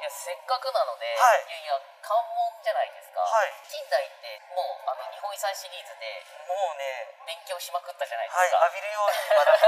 [0.00, 1.44] いやせっかくなので、はい。
[1.46, 3.52] いやいや関門じゃないですか、はい。
[3.70, 7.12] 近代ってもうあの日本遺産シリーズでもうね。
[7.22, 8.50] 勉強しまくったじゃないですはい。
[8.50, 9.62] か、浴びるように学び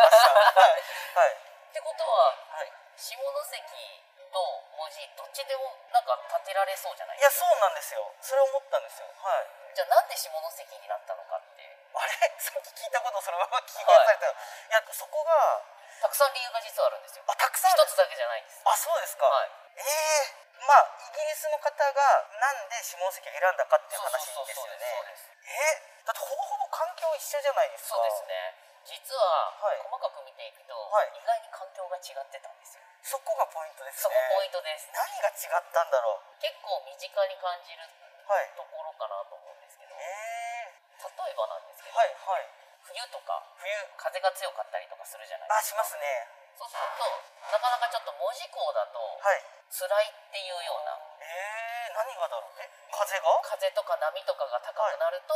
[1.85, 3.21] ことははい下関
[4.33, 4.41] と
[4.75, 7.19] 文字どっちでもなんか建てられそうじゃない？
[7.19, 8.03] いですかやそうなんですよ。
[8.21, 9.07] それ思ったんですよ。
[9.23, 9.47] はい。
[9.75, 11.63] じゃあなんで下関になったのかって。
[11.95, 12.11] あれ？
[12.43, 14.35] さっき聞いたことをそのまま聞き返された、い、
[14.71, 15.63] やそこが
[16.03, 17.25] たくさん理由が実はあるんですよ。
[17.29, 19.51] あたくさん一つだけじゃないんですあそうですか、はい。
[19.77, 24.87] ええまあイギリスの方がなんで下関を選んだかっていう話ですよね。
[25.47, 27.97] えだってほぼほぼ環境一緒じゃないですか。
[27.97, 29.79] そうですね実ははい。
[29.81, 31.09] 細かく見ていくと、はい。
[31.17, 32.85] 意外に環境が違ってたんですよ。
[33.05, 34.89] そこがポイントですそこねポイントです。
[34.93, 36.41] 何が違ったんだろう。
[36.41, 37.85] 結構身近に感じる
[38.29, 39.93] はいところかなと思うんですけど。
[39.97, 40.73] え
[41.05, 42.49] 例えばなんですけえど、はいはい。
[42.85, 43.69] 冬とか冬。
[43.97, 45.85] 風が強かったりとかするじゃないあですか。
[45.85, 46.29] しますね。
[46.57, 47.05] そうすると
[47.53, 49.45] なかなかちょっと門司港だとはい。
[49.69, 50.93] 辛いっていうような。
[51.21, 53.29] ええ何がだろうえ風が？
[53.29, 55.35] は風とか波とかが高くなると、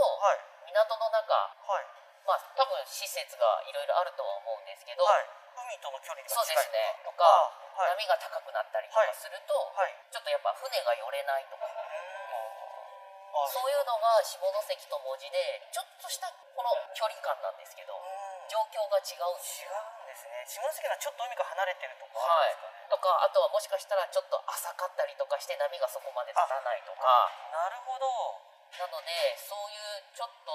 [0.65, 0.73] い。
[0.73, 1.87] 港の中はい
[2.29, 5.25] まあ多分施設がいろいろあるとは思うんですけど、はい。
[5.57, 7.01] 海との距離がそう近いですね。
[7.01, 7.97] とか、あはい。
[7.97, 9.97] 波が高くなったりとかすると、はい。
[10.13, 11.65] ちょっとやっぱ船が寄れないとか。
[11.65, 18.49] あそういうのが下関と文字でちょっとしたこの距離感なんですけどうん。
[18.49, 20.45] 状況が違うんです違ようんですね。
[20.49, 22.57] 下関はちょっと海が離れてるとかはい。
[22.89, 27.05] とかあとはもしかしたらちょっと浅かったりとかして波がそこまで立たないとか。
[27.53, 28.09] なるほど。
[28.81, 30.53] なのでそういうちょっと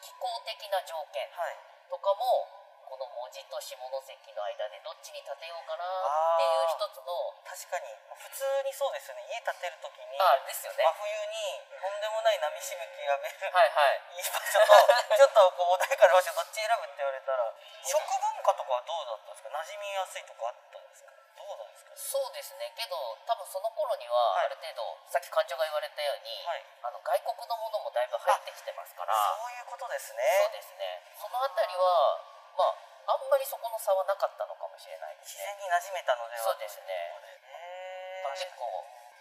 [0.00, 1.22] 気候的な条件
[1.90, 2.57] とかも
[2.88, 7.12] この文字と下関の間でどっちに建てようかなっていう一つの
[7.44, 7.92] 確かに。
[8.16, 9.28] 普通にそうですよね。
[9.28, 10.82] 家建てる時にあですよね。
[10.84, 14.00] 真冬にとんでもない波しぶきやめるはいはい。
[14.16, 14.72] いい場所と
[15.16, 17.52] ちょっとこう穏やかな場所どっち選ぶって言われたら
[17.84, 19.48] 食文化とかはどうだったんですか？
[19.50, 21.12] 馴染みやすいとかあったんですか？
[21.36, 21.92] どうなんですか？
[21.96, 22.72] そうですね。
[22.74, 22.96] けど
[23.26, 24.16] 多分その頃にはい。
[24.16, 26.64] はある程度、さっき館長が言われたように、はい。
[26.82, 29.14] あの外国のものもだいぶ入ってきてますから。
[29.36, 31.02] そういうことですそうねですね。
[31.20, 36.42] そのあたりはまああんまりそこの差はなかったのかもしれないです自ね然に馴染めたのでは。
[36.44, 36.92] そうですね。
[38.36, 38.66] 結構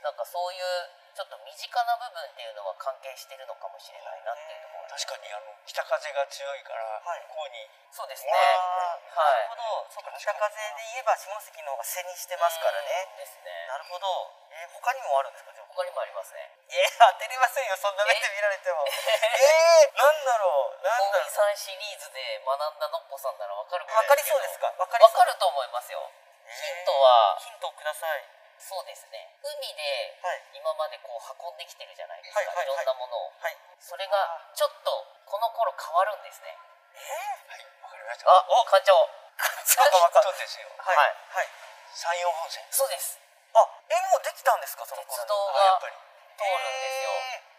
[0.04, 7.66] なんかそういうちょっと身近な部分っていうのは関係してるのかもしれないなっていうところ確かにあの北風が強いから、はこうに。
[7.90, 8.30] そうですね。
[8.38, 9.50] はい。
[9.50, 9.90] なるほど。
[9.90, 13.10] そうか北風で言えば下関の方が背にしてますからね。
[13.10, 13.50] うんですね。
[13.66, 14.06] なるほど。
[14.54, 15.50] えー他にもあるんですか？
[15.58, 16.54] 他にもありますね。
[16.70, 18.86] えー、当てれませんよそんな目で見られても。
[18.86, 18.94] え？
[18.94, 20.86] ー、なんだろう。
[20.86, 21.34] なんだろう。
[21.34, 24.70] さんシリーズで学んだのっぽさんならわかるわかりそうですか？
[24.78, 25.98] わかりわかると思いますよ。
[26.46, 26.62] えー。
[26.62, 27.42] ヒントは。
[27.42, 29.38] ヒントくださいそうですね。
[29.42, 30.42] 海ではい。
[30.54, 33.34] 今までこう運んできてるじゃないですか、はいはいろんなものを。
[33.40, 33.58] はい。
[33.80, 34.92] それがちょっと
[35.26, 36.58] この頃変わるんですね。
[36.98, 37.00] え
[37.48, 38.94] はいわかりましたあ館長。
[38.98, 40.98] ー、そうかわかですよはい。
[40.98, 41.16] はい。
[41.30, 41.50] はい。
[41.94, 42.66] 山陽本線。
[42.72, 43.20] そうです。
[43.54, 45.08] あえもうできたんですかその頃。
[45.08, 47.12] に鉄道が通るんですよ。
[47.12, 47.58] えー。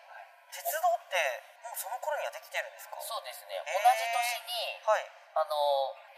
[0.50, 1.42] 鉄道って
[1.78, 2.98] その頃にはできてるんですか？
[2.98, 3.54] そうですね。
[3.62, 5.06] 同じ年にはい。
[5.38, 5.54] あの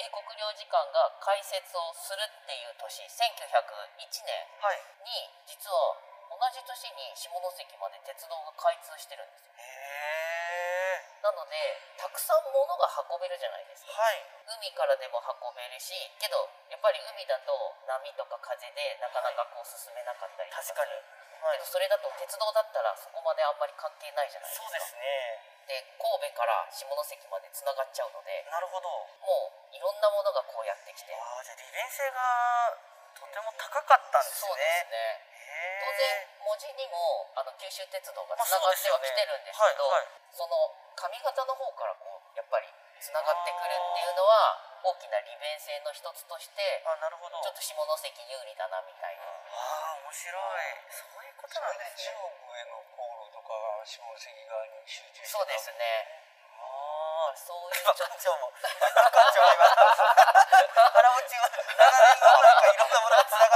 [0.01, 4.33] 英国領事館が開設をするっていう年1901年
[4.65, 5.77] はいに実は
[6.33, 9.53] 同じ年に下関まで鉄道が開通してるんですよ。
[9.59, 10.20] へえ
[11.21, 11.57] なので
[12.01, 13.93] たくさん物が運べるじゃないですか。
[13.93, 14.25] はい。
[14.57, 17.53] 海からでも運べるしけどやっぱり海だと
[17.87, 20.81] 波とか風でなかなかこう進めなかったりとかする。
[20.81, 20.97] 確かに。
[21.45, 21.61] はい。
[21.61, 24.69] けどそれだと鉄道だったらそこまであんまり関係ないじゃないですか。
[24.69, 25.61] そうですね。
[25.69, 28.89] で神戸から下関までつながっちゃうのでなるほど。
[29.23, 31.13] もういろんなものがこうやってきて。
[31.15, 32.75] ああじゃあ利便性が
[33.15, 34.49] とても高かったんですね。
[34.49, 34.97] そうですね。
[35.30, 40.09] へ当え然文字にもあの九州鉄道がまあつながってはきてるんですけど、はいはい。
[40.33, 42.69] その上方の方からこうやっぱり
[43.01, 47.41] つながってくるっていうのは大きな利便性の一つとしてあなるほど。
[47.43, 49.23] ちょっと下関有利だなみたいな。
[49.25, 50.43] ああ面白い。
[50.91, 52.17] そういうことなんです中ね。
[52.47, 55.83] 国への航路とかが下関側に集中してそうですね
[56.61, 58.53] ああそういう今ちょっと館長 も。
[58.53, 58.69] 館
[59.33, 59.65] 長が今
[60.93, 63.09] 腹持ちが長年のなんかいろんなも。
[63.11, 63.49] のがつな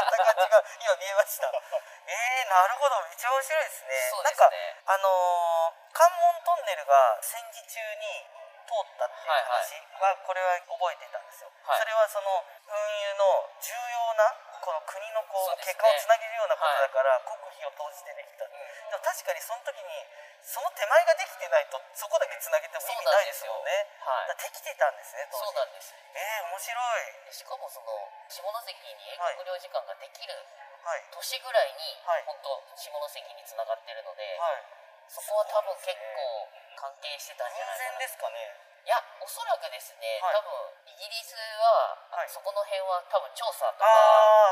[1.05, 1.53] 見えました。
[1.53, 3.03] えー、なるほど。
[3.05, 4.09] めっちゃ面白いですね。
[4.09, 8.27] そうですなんかねあのー関門トンネルが戦時中に
[8.67, 11.79] 通ったっていう話はこれは覚えてたんですよ、はい。
[11.79, 20.09] それはその運輸の重要なこの国のこう結果をつなげるようなことだから、国費を投じてできた、んでも確かにその時に
[20.43, 23.87] その手前ができてないとそこだけつなげても意味ないですもんね。
[24.01, 24.37] はい。
[24.37, 25.45] できてたんですね当時。
[25.45, 25.95] そうなんです。
[25.95, 27.13] えー、面白い。
[27.29, 30.35] でしかもその下関に英国領事館ができる。
[30.35, 32.25] はい年ぐらいに、はい。
[32.25, 34.65] 本当下関につながってるので、はい。
[35.09, 38.75] そこは多分結構関係してたんじゃないですかね。
[38.85, 40.37] いやおそらくですね、はい。
[40.37, 40.53] 多分
[40.85, 42.29] イギリスは、はい。
[42.29, 43.89] そこの辺は多分調査とか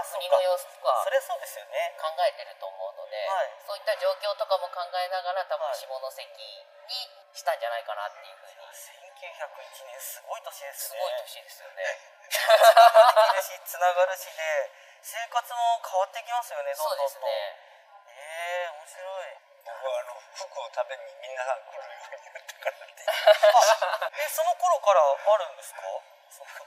[0.09, 1.93] 国の様子とかそれそうですよね。
[2.01, 3.53] 考えてると思うので、はい。
[3.61, 5.77] そういった状況とかも考えながら多分はい。
[5.77, 6.25] 下関
[6.89, 8.65] にしたんじゃないかなっていうふうに。
[8.73, 10.97] 1901年すごい年ですね。
[10.97, 11.85] すごい年ですよね。
[12.25, 12.41] でき
[13.37, 17.11] る しつながるしで生活も変わってきますよねどそうんどんと。
[17.11, 17.27] ですね。
[18.15, 19.37] ええ面白い。
[19.65, 23.03] 僕はあの服を食べにみんなが来るようになったから って
[24.23, 25.83] えその頃からあるんですか？
[26.31, 26.63] その服。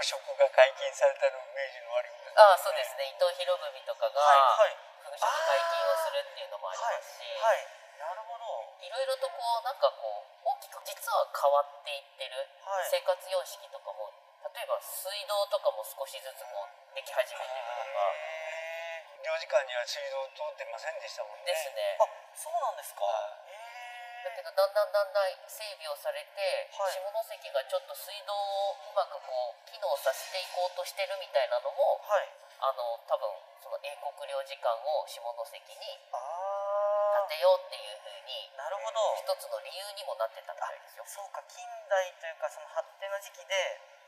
[0.00, 3.04] 飾が解禁されたの明治の終わりああそうですね。
[3.04, 4.76] 伊藤博文とかがはいはい。
[5.02, 7.66] 服飾解禁をするっていうのもありはいますし、はい。
[7.98, 8.76] なるほど。
[8.80, 12.88] いろいろとこうなんかこう大きく実は変わっていってるはい。
[12.88, 14.10] 生活様式とかも
[14.46, 18.08] 例えば水道とかも少しずつこうでき始めてるとか。
[18.12, 21.52] へえ領事館には水道通ってませんでしたもんね。
[21.52, 22.00] ですね。
[22.00, 23.04] あそうなんですか。
[24.24, 26.40] だけどだんだんだんだん整備をされて、
[26.76, 32.28] はい下関がちょっと水道をうまくこう機能させていこうとしてるみたいなのもはい
[32.60, 33.28] あの多分
[33.60, 36.00] その英国領事館を下関に
[37.30, 38.98] てようっていうふうになるほど。
[39.22, 41.04] 一つの理由にもなってたみたいですよ。
[41.06, 43.54] そうか近代というかその発展の時期で、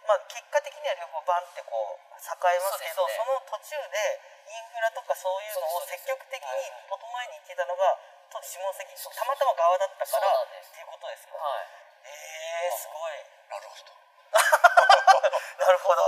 [0.06, 3.30] まあ、結果的には両方バンってこう栄えますけどそね。
[3.30, 6.50] の途中でインフラとかそういうのを積極的に
[6.90, 7.96] 整えに行ってたのが
[8.34, 8.82] 当時下関
[9.14, 11.38] たまたま側だったからっていうことですか？
[11.38, 11.66] はい。
[12.02, 13.14] えー、すごい。
[13.48, 13.94] なるほど。
[14.32, 16.02] なるほど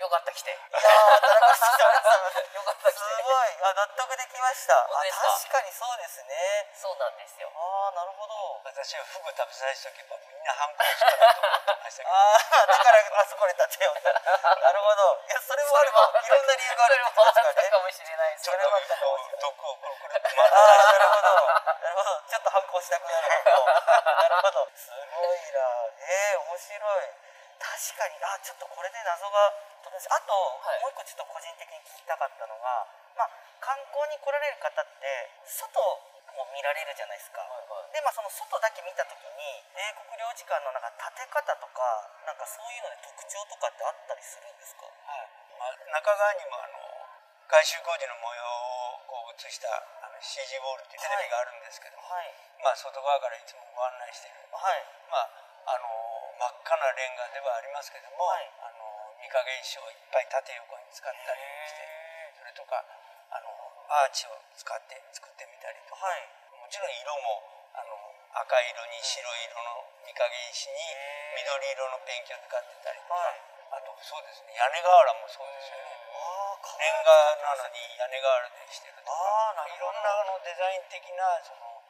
[0.00, 0.50] よかった来て。
[0.50, 1.76] いやー田中さん
[2.56, 3.22] よかった来すて。
[3.22, 3.60] ごい。
[3.60, 4.72] あ納得できました。
[4.80, 5.28] あ本当ですか？
[5.28, 6.34] 確かにそうですね。
[6.72, 7.52] そうなんですよ。
[7.54, 8.60] ああなるほど。
[8.64, 12.14] 私はフグ食べさせておけばみんな反抗したなと思ってましたけど。
[12.16, 14.08] ああだからあそこで立てようと。
[14.64, 15.20] なるほど。
[15.28, 15.76] いやそれも。
[15.76, 17.70] あればいろんな理由があるってことですかね。
[17.70, 18.44] かもしれないです。
[18.44, 21.28] ちょっとそれはあったかもしれない毒をくるくるって回ああなるほど
[21.84, 22.20] なるほど。
[22.24, 23.28] ちょっと反抗したくなる。
[23.28, 24.68] なるほど。
[24.74, 25.60] すごいな。
[26.00, 27.12] えー、面白い。
[27.60, 28.16] 確かに。
[28.24, 30.80] あちょっとこれで謎が解けますあと、はい。
[30.84, 35.08] もう一個ちょっと個人的に聞きたかったのがまあ観光に来られる方って
[35.44, 35.76] 外
[36.36, 37.42] も見られるじゃないですか、
[37.92, 41.82] でまあその外だけ見た時に英国領事館のなんか建て方とか
[42.24, 44.86] なんかそういうので特徴とかってあったりするんですか？
[45.58, 46.78] まあ、中側にもあの
[47.50, 52.30] 改修工事の模様をこう映したあの CG ウォールっていうテレビがあるんですけど、はい。
[52.62, 54.86] まあ、外側からいつもご案内している、はい。
[55.10, 55.90] まあ、あの
[56.38, 58.48] 真っ赤なレンガではありますけども、はい。
[58.62, 58.79] あの
[59.20, 61.84] 御影石をいっぱい縦横に使ったりして
[62.40, 62.80] それとか
[63.30, 63.46] あの
[63.90, 66.24] アーチを使って作ってみたりとか、はい。
[66.56, 67.42] もちろん色も
[67.74, 67.94] あの
[68.46, 70.78] 赤色に白色の御影石に
[71.34, 73.42] 緑色のペンキを使ってたりとか、はい。
[73.70, 75.94] あとそうですね屋根瓦もそうですよね。
[76.78, 77.12] レンガ
[77.44, 79.14] なのに屋根瓦でしてるとか。
[79.66, 81.82] いろんなあのデザイン的なその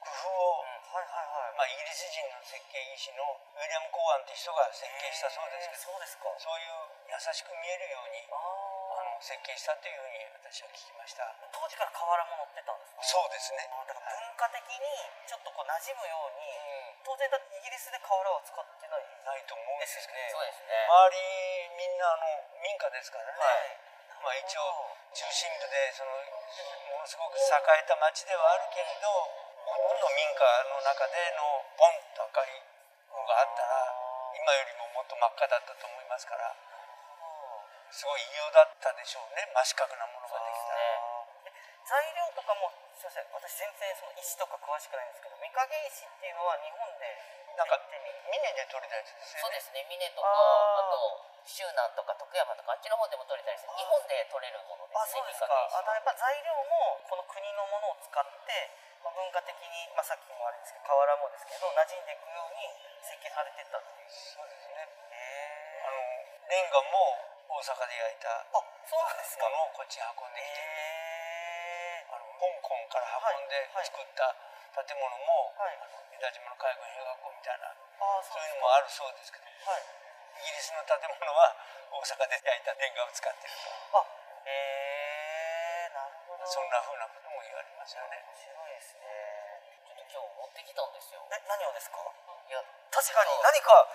[0.00, 0.62] 工夫を、
[0.94, 3.24] はいはいはいまあ、イギリス人の設計技師の
[3.56, 6.28] ウィリアム・コーアンっていう人が設計したそうですけどそうですか。
[6.36, 8.36] そういう優しく見えるようにあ
[9.00, 11.24] あの設計したというふうに私は聞きました。
[11.48, 13.00] 当時から瓦も乗ってたんですか？
[13.08, 13.64] そうですね。
[13.72, 14.84] あだから文化的に
[15.24, 16.44] ちょっとこう馴染むように、
[17.04, 20.76] 当然だってイギリスで瓦は使ってないないと思うんですけどですそうですね。
[20.84, 21.16] 周り
[21.76, 22.28] みんなあの
[22.60, 23.80] 民家ですからね、はい。
[24.24, 29.06] まあ、一応中心部でそのものすごく栄えた町ではあるけれど
[29.66, 31.42] ほとんど民家の中での
[31.74, 32.54] ポンと赤い
[33.10, 33.82] のがあったら
[34.38, 36.54] 今よりももっと真っ赤だったと思いますから
[37.90, 40.65] すごい異様だったでしょうね真四角なものができたら。
[41.86, 42.68] 材料とかも
[42.98, 47.14] すいません私全然その石とか詳しくないんですけど御影石っていうのは日本で
[47.56, 49.48] なんか手に峰で取れたやつですよね。
[49.48, 49.80] そうですね。
[49.88, 50.84] 峰とか、あー。
[50.84, 53.72] あと周南とか徳山とかあっちの方でも取れたりする。
[53.80, 55.24] 日本で取れるものであすね。
[55.24, 55.48] そうですか。
[55.48, 58.68] あやっぱ材料もこの国のものを使って、
[59.00, 62.68] まあ、文化的に、まあ、さっきもあれですけど瓦もですけど馴染んでいくように
[63.00, 64.12] 設計されてったっていう。
[64.12, 64.84] そうですね。
[64.84, 65.96] へあの
[66.52, 67.24] レンガも
[67.56, 69.48] 大阪で焼いたあそうなんですか。
[69.48, 70.60] ものをこっちに運んできて
[72.36, 73.82] 香港から運んではい。
[73.82, 74.34] はい作った
[74.86, 75.76] 建物も、はい。
[75.80, 79.84] あの三田島の海軍兵学校みたいなあそうういうのもあるそうですけどはい。
[80.36, 81.56] イギリスの建物は
[81.90, 83.96] 大阪で焼いたレンガを使ってると。
[83.96, 84.04] あ
[84.44, 86.44] へえなるほど。
[86.44, 88.20] そんな風なことも言われますよね。
[88.20, 89.08] 面白いですね。
[89.88, 91.24] ちょっと今日持ってきたんですよ。
[91.32, 91.96] え何をですか？
[92.04, 92.60] いや、
[92.92, 93.88] 確かに何か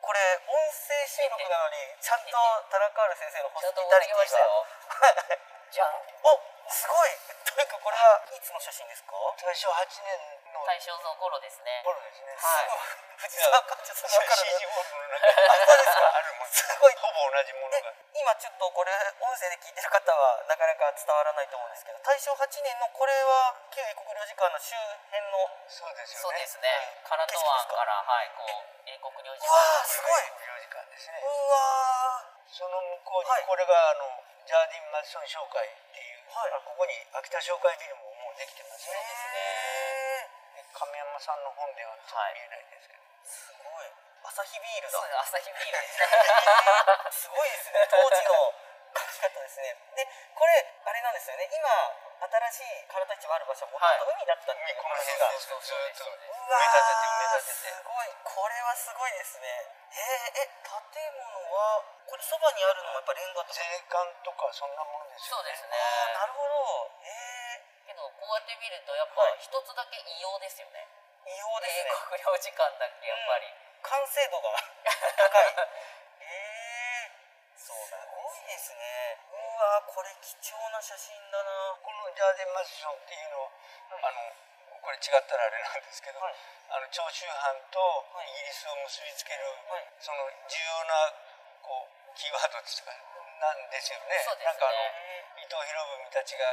[0.00, 2.32] これ音声収録なのにちゃんと
[2.72, 4.66] 田中ある先生のホスピタリティってきましたよ。
[4.88, 5.94] が じゃん。
[6.24, 7.10] おすごい。
[7.44, 9.14] というかこれはいつの写真ですか？
[9.14, 10.18] 大正8年
[10.52, 11.82] の大正の頃ですね。
[11.84, 12.34] 頃ですね。
[12.34, 12.68] はい。
[13.14, 16.12] 藤沢かちょっとわかる CG ボールの中にあそうですか。
[16.14, 24.74] あるもん すごいほぼ同じものでが今ちょっとこれ音声で聞いてる方はなかなか伝わらないと思うんですけど大正8年のこれは旧英国領事館の周
[25.10, 27.02] 辺のそうですそうよねですね。
[27.06, 30.22] 唐戸湾からはいこう英国領事うわ館ーすごい。
[30.46, 31.20] 領事館ですね。
[31.22, 36.52] うわその向こうはいにこれがあのジャーディン・マディソン商会っていう、はい。
[36.52, 39.00] あここに秋田商会ビルももうできてますーね。
[39.00, 43.88] へで亀山さんの本ではちょっと見えないですけど、ーすごい。
[44.28, 45.00] 朝日ビールだ。
[45.24, 46.04] 朝日ビールですね。
[47.24, 47.88] すごいですね。
[47.88, 48.52] 当時の
[48.92, 49.72] 書き方ですね。
[49.96, 50.04] で
[50.36, 51.48] これあれなんですよね。
[51.48, 53.98] 今新しい唐田市場ある場所はい。
[53.98, 55.28] もと海だったっていうこの辺話が。
[55.30, 59.46] ですずっと埋め立ててう埋わーめ立ててすごいこれはすごいですね。
[59.94, 61.22] えー、え建物
[61.54, 63.54] はこれそばにあるのもやっぱりレンガとか。
[63.54, 65.42] 税関とかそんなものですよね。
[65.42, 65.78] そうですね。
[66.14, 66.90] なるほど。
[67.04, 69.38] えけどこうやって見るとやっぱはい。
[69.38, 70.86] 一つだけ異様ですよね。
[71.26, 73.48] ー、異様です英ね国領事館だけやっぱり、
[73.82, 74.52] 完成度が
[75.16, 75.46] 高い。
[75.48, 76.03] えー、
[77.64, 79.16] そうすごいですね。
[79.32, 81.72] うわーこれ貴重な写真だな。
[81.80, 83.48] このジャーデン・マディソンっていうの
[84.04, 84.20] あの
[84.84, 86.36] これ違ったらあれなんですけど、はい。
[86.68, 87.80] あの長州藩と
[88.20, 88.28] い。
[88.36, 89.88] イギリスを結びつける、はい。
[89.96, 91.08] その重要な
[91.64, 92.92] こうキーワードですか
[93.40, 94.12] なんですよね。
[94.12, 94.44] ね。
[94.44, 94.84] なんかあの
[95.38, 95.66] 伊藤博
[95.98, 96.46] 文たちが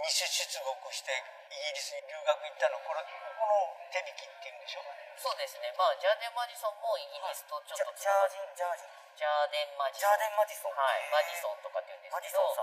[0.00, 1.12] 二種出国して
[1.50, 5.10] イギリスに留学行ったのこれここの手引きっていうんでしょうかね。
[5.18, 8.88] そうですねまあジャーデン・マディソンもイギリスとちょジャっとジャージンジャージン
[9.18, 12.56] ジャーデン・マジャソンーデンマディソンはいマディンソンとかって言うんですけど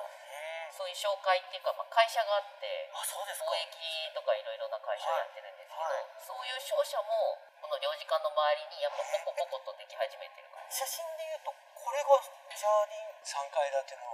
[0.73, 12.19] そういう紹介っていうか、まあ、会社があってあそうですか貿易とかいろいろな会社やってるんですけど、はいはいそういう商社もこの領事館の周りにやっぱポコポコとでき始めてるから写真で言うとこれが
[12.51, 14.11] ジャーディン3階建ての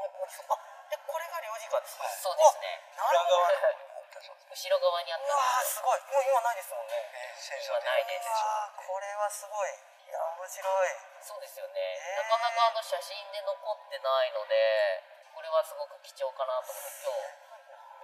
[0.94, 2.70] でこれが領事館ですか、はいそうですね。
[2.94, 3.58] 裏側に。
[4.54, 5.26] 後ろ側にあった。
[5.26, 6.00] うわーすごい。
[6.06, 6.94] もう今ないですもんね。
[7.18, 8.30] えー戦ないです。
[8.86, 9.74] これはすごい。
[9.74, 10.94] いや面白い。
[11.26, 12.30] そうですよね、へー。
[12.30, 15.02] なかなかあの写真で残ってないので
[15.34, 17.42] これはすごく貴重かなと思って今日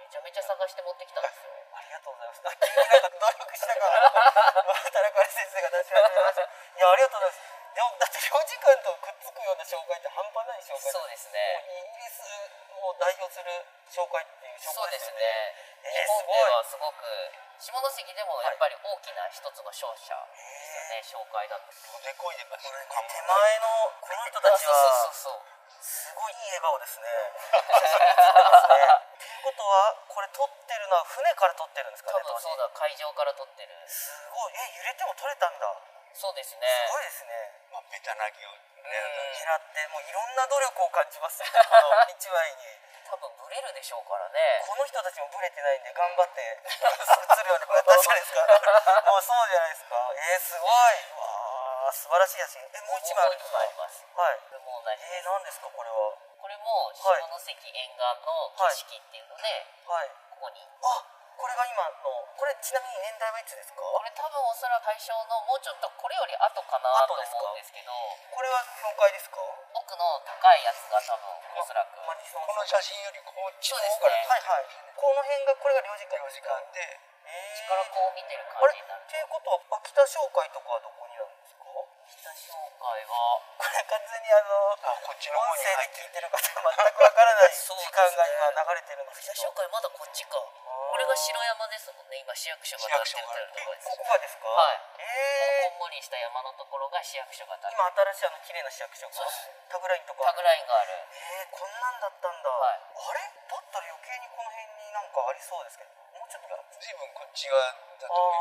[0.02, 1.54] めちゃめちゃ探して持ってきたんですよ。
[1.70, 2.42] ありがとうございます。
[2.42, 4.10] なんか努力したから、
[4.90, 6.42] 田中先生が出し始めました。
[6.42, 7.59] いや、ありがとうございます。
[7.98, 12.20] だって領事館とくっつくような紹介って半端ない紹介そうですもねうイギリス
[12.80, 13.48] を代表する
[13.88, 15.24] 紹介っていう紹そうです介ですよね。
[15.24, 17.08] ねえー日本ではすごく
[17.60, 22.72] 下関でもやっぱり大きな一つの商社ですよね、紹介だとどでこいでますよ。
[22.72, 27.08] 手前のこの人たちそうはそうそうそうすごいいい笑顔ですね。
[27.08, 28.76] 写真写ってますね。
[29.16, 34.52] っていうことは、これ撮ってるのは船から撮ってるんですかね、多分そうだ会場から撮ってるすごい。
[34.52, 35.72] え、揺れても撮れたんだ。
[36.14, 36.66] そうですね。
[36.86, 37.32] すごいですね。
[37.72, 41.52] まあベタなぎを狙ってもういろんな努力を感じますよね。
[41.70, 42.78] この一枚に。
[43.10, 44.62] 多分ブレるでしょうからね。
[44.64, 48.46] この人たちもブレてないんで頑張って映るようにこうやったじゃないですか。
[49.10, 50.12] もうそうじゃないですか。
[50.14, 50.70] えー、すごい。
[51.18, 52.70] わあ素晴らしい写真。
[52.72, 53.58] えもう一枚あるんですか？
[53.58, 54.06] もう一枚あります。
[54.14, 54.38] はい。
[54.62, 56.14] も同じえー、何ですかこれは？
[56.38, 57.02] これも下
[57.40, 60.08] 関沿岸の景色っていうので、はい。
[60.30, 60.62] ここに。
[60.84, 61.04] あ
[61.36, 63.82] これが今のこれちなみに年代はいつですか？
[63.82, 67.92] これ多分おそらく大正のもうちょっとこれより後かなと思うんですけど
[68.32, 69.38] これは教会ですか？
[69.74, 72.00] 奥の高いやつが多分おそらく。
[72.00, 74.66] この写真よりこっちの方からはいはい。
[74.94, 77.00] この辺がこれが領事館領事館で。
[77.30, 79.06] えー、からこう見てる感じになる。
[79.06, 81.29] っていうことは秋田商会とかはどこになる
[81.84, 83.40] んですかこ北紹介は
[83.70, 86.10] れ完全にあのあこっちの音方に声で入ってる。
[86.10, 89.52] 聞いてる方全くわからない時間が今流れてるんですけ北ど。
[89.52, 94.48] 紹介まだこっちかこれが城山ですもんね今市役所が建ってるところですここがですか？
[94.50, 94.82] はい。
[94.98, 99.14] えこんもりした山のところが市役所がー、建って今新しいあの綺麗な市役所が？
[99.14, 99.48] そうです。
[99.70, 100.24] タグラインとか。
[100.26, 100.98] タグラインがある。
[101.14, 102.80] えー、こんなんだったんだ、はい。
[102.90, 103.22] あれ？
[103.46, 105.90] だったら余計にこの辺になんかありそうですけど
[106.38, 107.58] もうちょっと随分こっち側
[107.98, 108.38] だと思い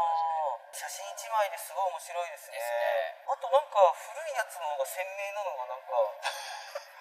[0.70, 2.58] ます写真一枚ですごい面白いですね。
[2.62, 3.18] ね。
[3.26, 3.82] あとなんか
[4.14, 5.88] 古いやつの方が鮮明なのがなんか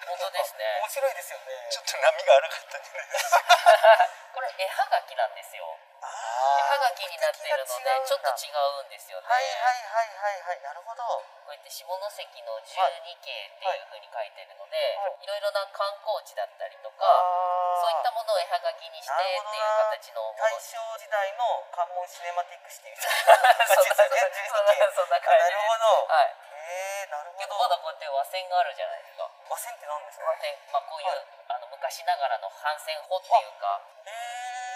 [0.08, 0.64] 本当ですね。
[0.80, 1.68] 面白いですよね。
[1.70, 3.38] ちょっと波が荒かったんじゃないですか？
[4.32, 5.68] これ絵はがきなんですよ。
[5.68, 6.06] 絵あ
[6.38, 7.72] はがきになってるので
[8.06, 9.26] ちょっと違うんですよね。
[9.26, 11.02] はいはいはいはいはいなるほど。
[11.48, 15.24] こうやって下関の12景っていう風に書いてるので、はい。
[15.24, 24.76] い、ろいろな観光地だったりとか、あそういったものを絵はがきにしてっていう形の大正時代の関門シネマティックシティみたいなな感じですよね。
[24.94, 26.36] そんな感じなるほどはい。
[26.68, 29.30] えー、なるほけどどまだこうやって和線があるじゃないですか。
[29.48, 31.26] 和線って何ですかで、まあ、こういう、はい。
[31.48, 33.80] あの昔ながらの帆船法っていうか。
[34.04, 34.10] え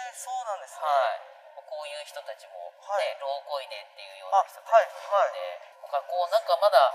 [0.09, 0.85] ー、そうなんですね。
[0.85, 3.17] はいこういう人たちも、ねはい。
[3.21, 5.33] 老恋でっていうようあな人たちはいはい。
[5.37, 6.93] で、なんかこうなんかまだ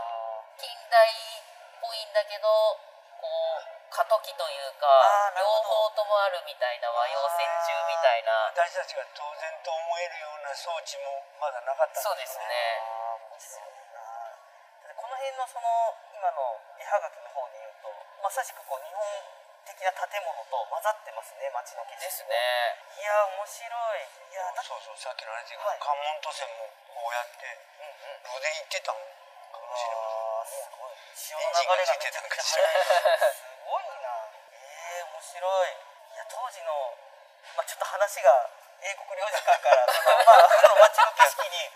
[0.59, 1.13] 近代っ
[1.79, 2.49] ぽいんだけど
[3.23, 4.87] こう過渡期というか
[5.39, 12.83] 両方ともあるみたいな和洋折衷みたいな私たちが当然と思えるような装置もまだなかったんそうですね。
[14.99, 17.89] この辺のその今の絵はがきの方で言うと
[18.23, 22.35] まさしくこう日本的な建物と混ざってますね街の景色ですね。
[22.99, 24.07] いや面白い。
[24.31, 25.79] いやだそうそうさっきの話で、はい。
[25.81, 28.23] 関門都線もこうやってうんうん。
[28.29, 32.63] 路で行ってたのかもしれませんすごい潮の流れがす
[33.65, 35.73] ごいなえー、面白い。
[35.73, 36.73] いや当時の、
[37.57, 38.51] まあ、ちょっと話が
[38.83, 41.71] 英国領事館からその、まあ、こ の街の景色に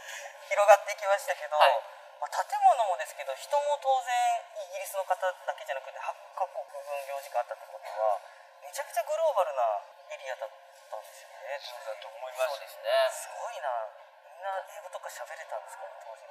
[0.48, 4.14] 広がっていきましたけど、はいまあ、建物もですけど人も当然
[4.54, 6.78] イギリスの方だけじゃなくて8カ国分
[7.10, 8.22] 領事館あったってことは
[8.62, 10.54] めちゃくちゃグローバルなエリアだっ
[10.86, 11.58] たんですよね。
[11.58, 12.62] そうだと思います。
[12.78, 13.10] ね。
[13.10, 13.90] すごいな。
[14.22, 16.30] みんな英語とか喋れたんですかね当時の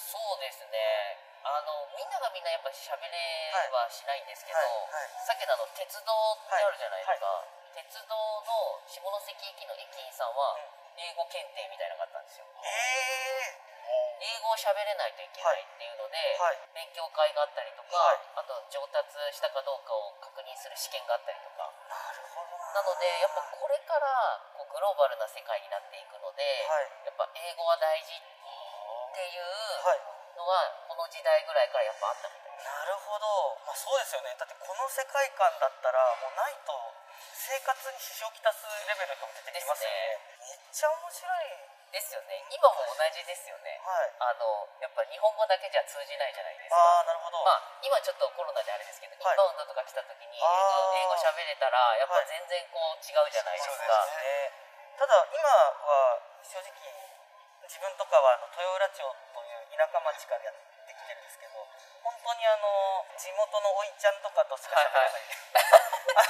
[0.00, 0.80] そうですね。
[1.44, 5.28] あのみんながみんなやっぱり喋れはしないんですけど、はいはい。
[5.28, 7.44] さっきのあの鉄道ってあるじゃないですか、
[7.76, 10.56] 鉄道の下関駅の駅員さんは
[10.96, 12.46] 英語検定みたいなのがあったんですよ。
[12.64, 13.70] ええ
[14.20, 16.60] 英語を喋れないといけないっていうので、はい。
[16.76, 18.20] 勉強会があったりとか、はい。
[18.36, 21.64] あと上達したかどうかを確認する試験があったりとか。
[21.88, 22.52] なるほど。
[22.76, 27.08] なのでやっぱこれからこうグローバルな世界になっていくので、はい。
[27.08, 29.48] やっぱ英語は大事っていう
[29.88, 32.88] はいのはこの時代ぐらいからやっぱあったみたいな。
[32.88, 34.32] るほど、まあ、そうですよね。
[34.40, 36.72] だってこの世界観だったらもうないと
[37.36, 40.16] 生活に支障をきたすレベルと出てきますよね。
[40.40, 41.80] めっちゃ面白い。
[41.90, 42.38] ですよね。
[42.54, 43.74] 今も同じですよね。
[43.82, 44.14] はい。
[44.22, 44.46] あの
[44.78, 46.78] やっぱ日本語だけじゃ通じないじゃないですか。
[46.78, 49.34] ああなるほど、まあ今ちょっとコロナであれですけど、はい。
[49.34, 54.54] インバウンドとか来た時に英語喋れたらやっぱ全然こう違うじゃないですか、ですね。
[55.02, 56.70] ただ今は正直
[57.66, 59.02] 自分とかは豊浦町
[59.34, 60.54] という田舎町からやっ
[60.86, 61.66] てきてるんですけど
[62.02, 65.22] 本当にあの地元のおいちゃんとかとしか喋らない、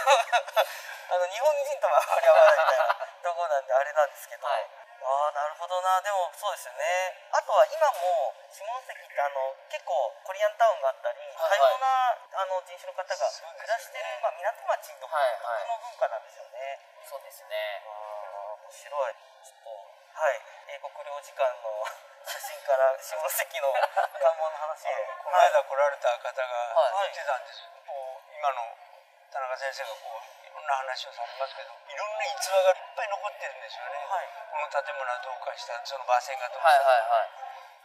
[1.11, 4.67] あの日本人とはあまり合わないみたいなところなんであれなんですけど、はい。
[5.01, 6.01] ああなるほどな。
[6.03, 6.85] でもそうですよね。
[7.33, 15.67] あとは今も下関ってあの結構コリアンタウンがあったり、はい多様なあの人種の方が暮らしてる、まあ、港町独特はいはい。
[15.69, 16.79] の文化なんですよね、
[17.09, 17.83] そうですね。
[17.87, 19.15] あー面白い。
[19.43, 20.43] ちょっとはい。
[20.69, 21.87] 英国領事館の
[22.27, 27.13] 写真から 下関の関門の話へこの間来られた方がはい。
[27.13, 28.77] 言ってたんです、こう今の
[29.31, 34.29] 田中先生がこういろんな話をされますけどいろんな逸話がいっぱい残ってるんですよね、はい。
[34.51, 37.31] この建物はどうかしたその場線がどうかした、はいはいはい。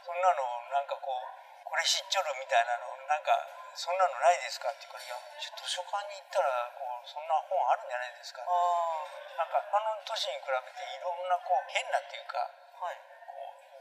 [0.04, 5.18] そんなのなんかこうこれ知っちょるみたいなのなんかそんなのないですかって言うからいや
[5.58, 8.46] 図書館に行ったらこうそんな本あるんじゃないですかあ
[9.38, 12.98] なんか他の都市に比べていろんなこう変なっていうかーはい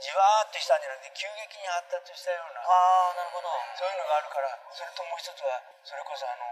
[0.01, 3.49] じわーってしたんじゃなくて急激に発達したようなああなるほど。
[3.79, 6.45] そういうのがあるからそれともう一つはそれこそあの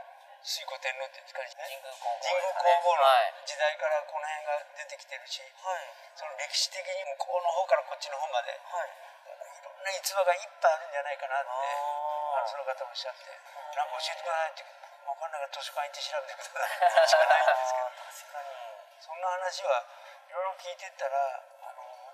[0.42, 3.34] 天皇っていうんですか神宮皇后のはい。
[3.46, 5.86] 時代からこの辺が出てきてるしはい。
[6.16, 8.90] その歴史的に向こうの方からこっちの方までいはい。
[9.62, 13.26] ろんな逸話がいっぱいあるんじゃないかなってあのあその方おっしゃって。
[13.76, 14.64] なんか教えてくださいって
[15.06, 17.08] 分かんないから図書館行って調べてください。
[17.08, 17.86] しかないんですけど。
[18.02, 18.50] 確かに。
[19.02, 19.84] そんな話は
[20.26, 21.42] いろいろ聞いてったら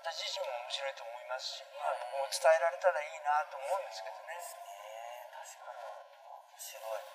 [0.09, 4.33] 私自身も面白いと思いますし、まあ、僕も伝えられたらいいなと思うんですけどね。
[4.41, 5.29] ね。
[5.37, 5.85] 確かに。
[5.85, 7.05] 面白い。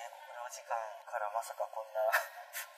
[0.00, 0.72] 英国領事館
[1.04, 2.00] からまさかこんな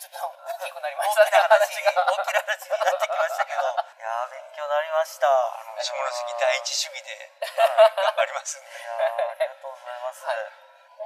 [0.02, 1.30] ちょっと大きくなりま大したね。
[1.30, 3.70] きな話が大きな話になってきましたけど。
[3.70, 5.30] いやー勉強になりました。
[5.78, 8.74] 下関第一主義で頑張りますんで。
[8.74, 10.42] いやーありがとうございます、はい。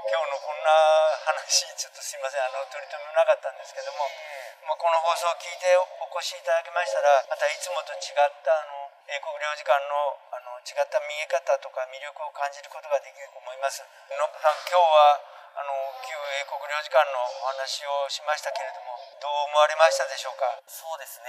[0.08, 0.72] 今日のこんな
[1.28, 2.48] 話ちょっとすいません。
[2.48, 4.08] あの取り留めもなかったんですけども、
[4.64, 5.84] まあ、この放送を聞いてお
[6.16, 13.84] 越しいただきましたらまたいつもと違ったあの英国領事館のあの違った見え方とか魅力を感じることができると思います。
[13.84, 15.68] のさん今日はあの
[16.08, 20.48] 旧英国領事館のお話をしましたけれどもどう思われましたでしょうか？
[20.64, 21.28] そうですね。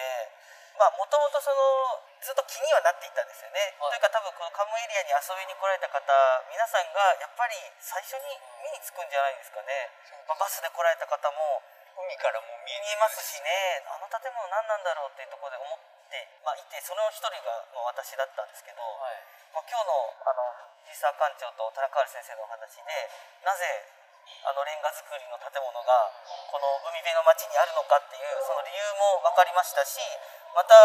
[0.79, 1.59] まあもともとその
[2.23, 3.99] ずっと気にはなっていたんですよね、はい。
[3.99, 5.99] というか多分このカムエリアに遊びに来られた方
[6.47, 9.91] 皆さんがやっぱり最初に見に着くんじゃないですかね、
[10.23, 11.59] まあバスで来られた方も
[11.95, 13.83] 海からも見えますしね。
[13.87, 15.79] あの建物何なんだろうっていうところで思っ
[16.11, 19.19] て、まあ、いてその一人がまあ私だったんですけど、はい。
[19.55, 19.95] まあ、今日の
[20.27, 20.43] あの
[20.83, 22.91] 藤沢館長と田中原先生のお話で
[23.47, 23.63] なぜ
[24.43, 26.11] あのレンガ造りの建物が
[26.51, 30.01] この海辺の町にあるのかっていうその理由も分かりましたし
[30.53, 30.75] また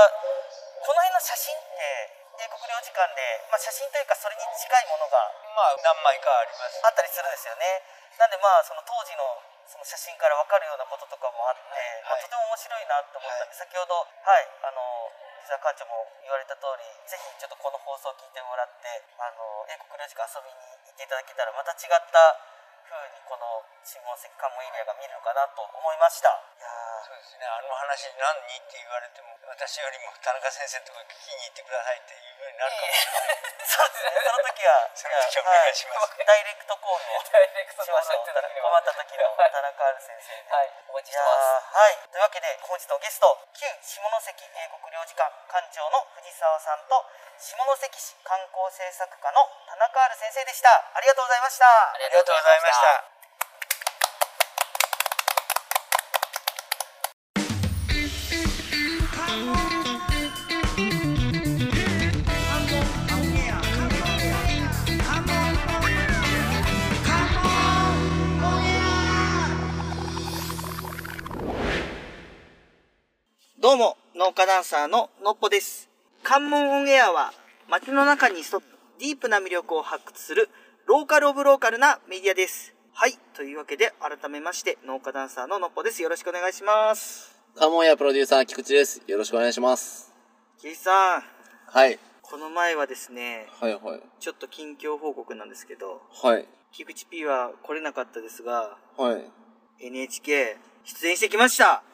[0.86, 3.20] この辺の写真って英国領事館で、
[3.52, 5.18] まあ、写真というかそれに近いものが
[5.52, 6.80] まあ何枚かあります。
[6.80, 7.84] あったりするんですよね。
[8.16, 9.24] なんでまあその当時の
[9.70, 11.62] その写真から分かるようなこととかもあって、
[12.02, 12.26] まあ、はい。
[12.26, 13.46] とても面白いなと思った。
[13.46, 14.82] んで、先ほどはいあの
[15.46, 18.90] 藤沢館長も言われた通りぜひちょっとこの放送を聞いてもらって
[19.22, 22.18] あの英国領事館遊びに行っていただけたらまた違った
[22.90, 26.34] 風にこの下関関門エリアが見れるかなと思いました。
[26.34, 27.06] いやー。
[27.06, 27.46] そうですね。
[27.46, 35.74] あの話何にって言われても私よりも田中先生のところに聞きに行ってくださいっていうふうになるかもしれない の時はその時はお願い。
[35.74, 40.70] しますはダイレクトコールをダイレクトしましょう困った時の田中ある先生ではい。
[40.88, 41.74] お待ちしてます。
[41.74, 41.98] ーはい。
[42.10, 46.96] というわけで本日のゲスト旧下関英国領事館館長の藤沢さんと
[47.38, 50.68] 下関市観光政策課の田中ある先生でした。
[50.92, 51.66] ありがとうございました。
[51.66, 53.19] あありがとうございました
[73.70, 75.88] どうも農家ダンサーののっぽです
[76.24, 77.32] 関門オンエアは
[77.68, 78.66] 街の中に潜む
[78.98, 80.48] ディープな魅力を発掘する
[80.88, 89.02] ローカルオブローカルなメディアですはいというわけで改めまして農家ダンサーののっぽですよろしくお願いしますカモンやプロデューサー菊池です。
[89.06, 90.12] よろしくお願いします。
[90.60, 91.22] キイさん
[91.66, 91.98] はい。
[92.22, 94.00] この前はですねはいはい。
[94.18, 96.48] ちょっと近況報告なんですけどはい。
[96.72, 99.86] 菊池 P は来れなかったですがはい。
[99.86, 101.84] NHK 出演してきました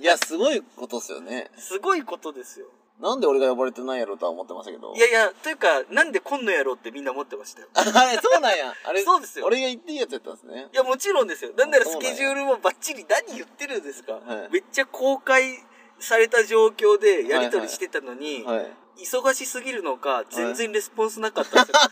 [0.00, 1.50] いや、すごいことっすよね。
[1.56, 2.66] すごいことですよ
[3.00, 4.94] なんで俺が呼ばれてないやろとは思ってましたけど。
[4.94, 8.72] いやいやというかなんで来んのやろうってみんな思ってましたよ あ、はい、そうなんや。
[8.84, 10.68] あれ、そうですよ俺が言っていいやつやったんですね。
[10.72, 15.64] いやもちろんですよなんならスケジュールもバッチリ何言ってるんですか、はいめっちゃ公開
[15.98, 18.72] された状況でやり取りしてたのに、はい。
[18.98, 21.82] 忙しすぎるのか全然レスポンスなかったんですよ、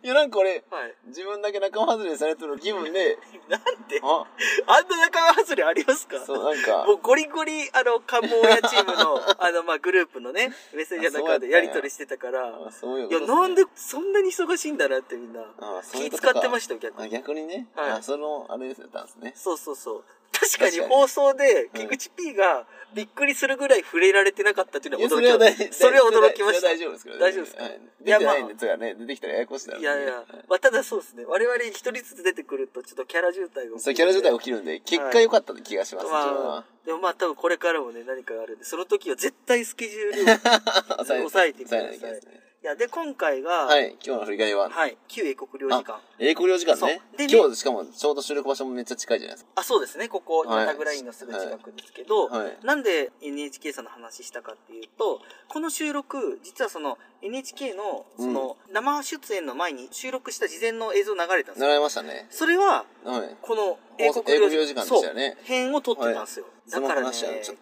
[0.02, 4.00] いや、なんか俺、はい、自分だけ仲間外れされてる気分で、なんで？
[4.02, 4.26] あ、
[4.66, 6.18] あんな仲間外れありますか？
[6.20, 17.12] そう、なんかも、うゴリゴリ、あの、関門屋チームの、 あの、まあ、グループのね、メッセージの中でやり取りしてたから、あそういういや、ことっすねなんでそんなに忙しいんだなってみんな、あそういう気ことか使ってましたよ、逆あに。
[17.12, 17.68] 逆にね。
[17.74, 19.32] はいあ、その、あれですやったんですね。
[19.36, 20.04] そうそうそう。
[20.40, 25.72] 確かに放送で、うん菊池 P がびっくりするぐらい触れられてなかったっていうのは驚きまそれは大した。
[25.76, 26.68] それは驚きました。
[26.68, 27.20] 大丈夫ですけどね。
[27.20, 27.62] 大丈夫ですか？
[27.64, 27.80] はい。
[28.06, 31.24] いやまあ出てないんで、出てきたらややこしいいやいやはい、まあ、ただそうですね。
[31.26, 33.80] 我々一人ずつ出てくると、ちょっとキャラ渋滞が起きる。
[33.80, 40.22] そう、キャラ状態起きるんで、結果良かった気がします、まはあ。、でもまあ多分これからもね、何かがあるんで、その時は絶対スケジュール
[41.02, 41.80] を抑えてください。
[41.80, 46.00] 抑えないといけないですねいや、で、今回が、はい、今日の振り返りは、はい、旧英国領事館。
[46.18, 49.50] 英国領事館ねでね今日しかもちょうど収録場所もめっちゃ近いじゃないですか。
[49.54, 50.08] あ、そうですね。
[50.08, 61.68] ここ、タグラインのすぐ近くですけど、はいはいなんで NHK さんの話したかっていうと、この収録、実はその NHK の、その、生出演の前に収録した事前の映像流れたんですよ。
[61.68, 62.26] 習いましたね。
[62.30, 63.36] それは、はい。
[63.42, 66.46] この英国領事館でしたよね編を撮ってたんですよ。
[66.46, 67.06] はいだからね、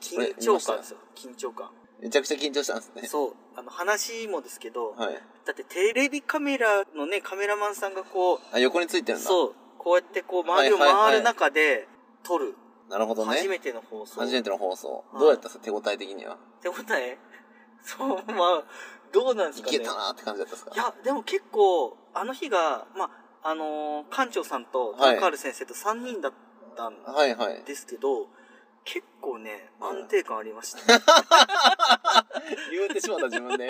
[0.00, 0.96] 緊張感ですよ。
[1.14, 1.68] 緊張感。
[2.04, 3.02] めちゃくちゃ緊張したんですね。
[3.08, 3.32] そう。
[3.56, 5.14] あの、話もですけど、はい。
[5.46, 9.26] だってテレビカメラのね、カメラマンさんがこう、あ、横についてるんだ。
[9.26, 11.88] そう、こうやってこう、周りを回る中で
[12.22, 12.54] 撮る。
[12.90, 13.38] なるほどね。
[13.38, 14.20] 初めての放送。
[14.20, 15.02] 初めての放送。
[15.12, 15.40] はいどうやった？
[15.40, 16.36] んですか手応え的には。
[16.60, 17.16] 手応え？
[17.82, 18.64] そう、まあ、
[19.12, 19.78] どうなんですいかね。
[19.78, 20.74] けたなって感じだったんですか？
[20.74, 23.10] いや、でも結構、あの日が、ま
[23.42, 26.32] あ、あのー館長さんと、はい高原先生と3人だっ
[26.76, 27.62] たんはいはい。
[28.84, 31.04] 結構ね、はい安定感ありました、ね。
[32.72, 33.66] 言うてしまった自分で。
[33.66, 33.68] い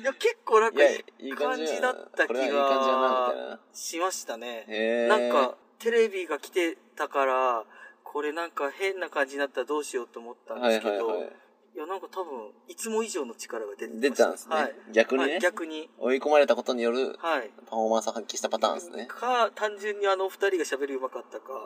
[0.00, 3.60] いや、結構なんかや、いい感感じだった気がな。
[3.72, 5.06] しましたね。
[5.08, 7.64] なんか、テレビが来てたから、
[8.02, 11.28] これなんか変な感じになったらどうしようと思ったんはいですけど、はいはい。
[11.28, 11.30] い
[11.78, 14.56] や、なんか多分、いつも以上の力が出てま出したたんですね。
[14.56, 14.74] はい。
[14.92, 15.88] 逆にね、はい逆に。
[15.98, 17.50] 追い込まれたことによるはい。
[17.66, 19.06] パフォーマンスを発揮したパターンですね。
[19.06, 21.64] か、単純にあのお二人が喋りうまかったか。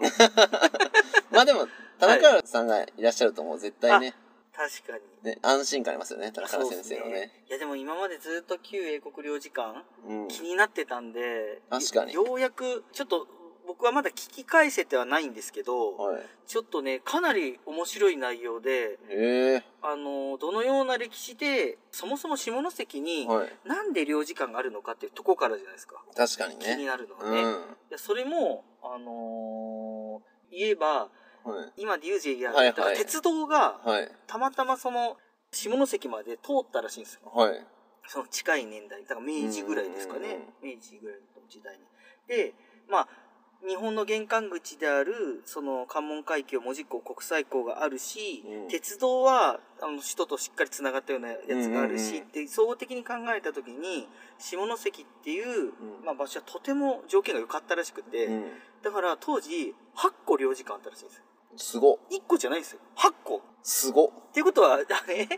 [1.33, 1.67] まあでも、
[1.99, 4.15] 田中さんがいらっしゃるともう絶対ね、
[4.55, 5.31] 確かに。
[5.31, 7.45] ね、安心感ありますよね、田中先生のね。
[7.49, 10.29] いやでも今までずっと旧英国領事館うん。
[10.29, 13.27] 気になってたんで、確かにようやく、ちょっと
[13.67, 16.23] 僕はまだ聞き返せてはないんですけど、はい。
[16.47, 18.99] ちょっとね、かなり面白い内容で。
[19.83, 23.53] あの、どのような歴史で、そもそも下関に、はい。
[23.65, 26.03] なんで領事館があるのかっていうとこからじゃないですか。
[26.17, 26.87] 確かに気にね。
[26.87, 27.41] なるのはね。
[27.41, 27.61] いうん。
[27.91, 31.09] やそれも、あのー言えば、
[31.45, 31.83] はい。
[31.83, 34.11] 今で言うジェイヤー、はいはいだから鉄道が、はい。
[34.27, 35.17] たまたまその、
[35.53, 37.31] 下関まで通ったらしいんですよ。
[37.35, 37.67] はい。
[38.07, 40.39] その近い年代、だから明治ぐらいですかね。
[40.63, 41.85] 明治ぐらいの時代に。
[42.29, 42.55] で、
[42.89, 43.09] まあ、
[43.67, 54.07] 日本の玄関口である、その関門海峡、門司港、国際港があるし、うん鉄道は、あの、首都としっかり繋がったようなやつがあるし、うんうんうんって、総合的に考えた時に、
[54.39, 58.45] 下関っていう、んまあ場所はとても条件が良かったらしくて、うん。
[58.83, 61.23] だから当時、8個領事館あったらしいんですよ。
[61.57, 61.99] すご。
[62.11, 62.81] 1個じゃないんですよ。
[62.97, 63.41] 8個。
[63.63, 64.07] すご。
[64.07, 65.29] っていうことは、 あれ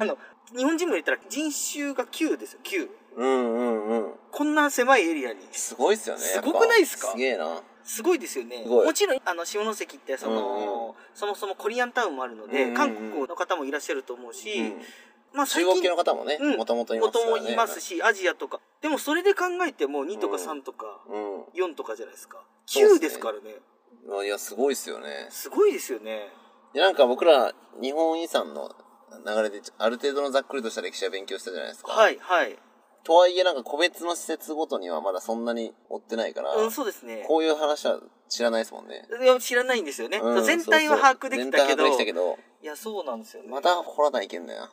[0.00, 0.18] あの、
[0.56, 2.90] 日本人も言ったら人種が9ですよ、9。
[3.16, 4.14] うんうんうん。
[4.32, 5.46] こんな狭いエリアに。
[5.52, 6.20] すごいっすよね。
[6.22, 7.12] すごくないっすか？
[7.12, 7.62] すげえな。
[7.86, 8.64] すごいですよね。
[8.66, 14.82] もちろん、あの、下関って、その、うんうんそもそもコリアンタウンもあるので、うん韓国の方もいらっしゃると思うし、うん
[15.32, 17.30] まあ、中国系の方もね、うんもともといますからね。
[17.30, 18.60] 元もいますし、アジアとか。
[18.82, 22.42] でもそれで考えても2とかうん3とかう4とかじゃないですか。
[22.66, 24.22] 9そうっすねですからね。
[24.22, 24.26] ん。
[24.26, 25.28] いや、すごいっすよね。
[25.30, 26.28] すごいですよね。
[26.74, 28.74] でなんか僕ら、日本遺産の
[29.24, 31.92] 流れで、ある程度のざっくりとした歴史は勉強したじゃないですか。
[31.92, 32.58] はい、はい。
[33.06, 37.24] とはいえ、なんか個別の施設ごとにはまだそんなに追ってないから、うん、そうですね。
[37.28, 39.06] こういう話は知らないですもんね。
[39.22, 40.18] いや知らないんですよね。
[40.18, 41.38] うん全体は把握できたけど。
[41.38, 43.48] そうそう全体は把握できたけど、いや、そうなんですよね。
[43.48, 44.68] また掘らないけんだよ。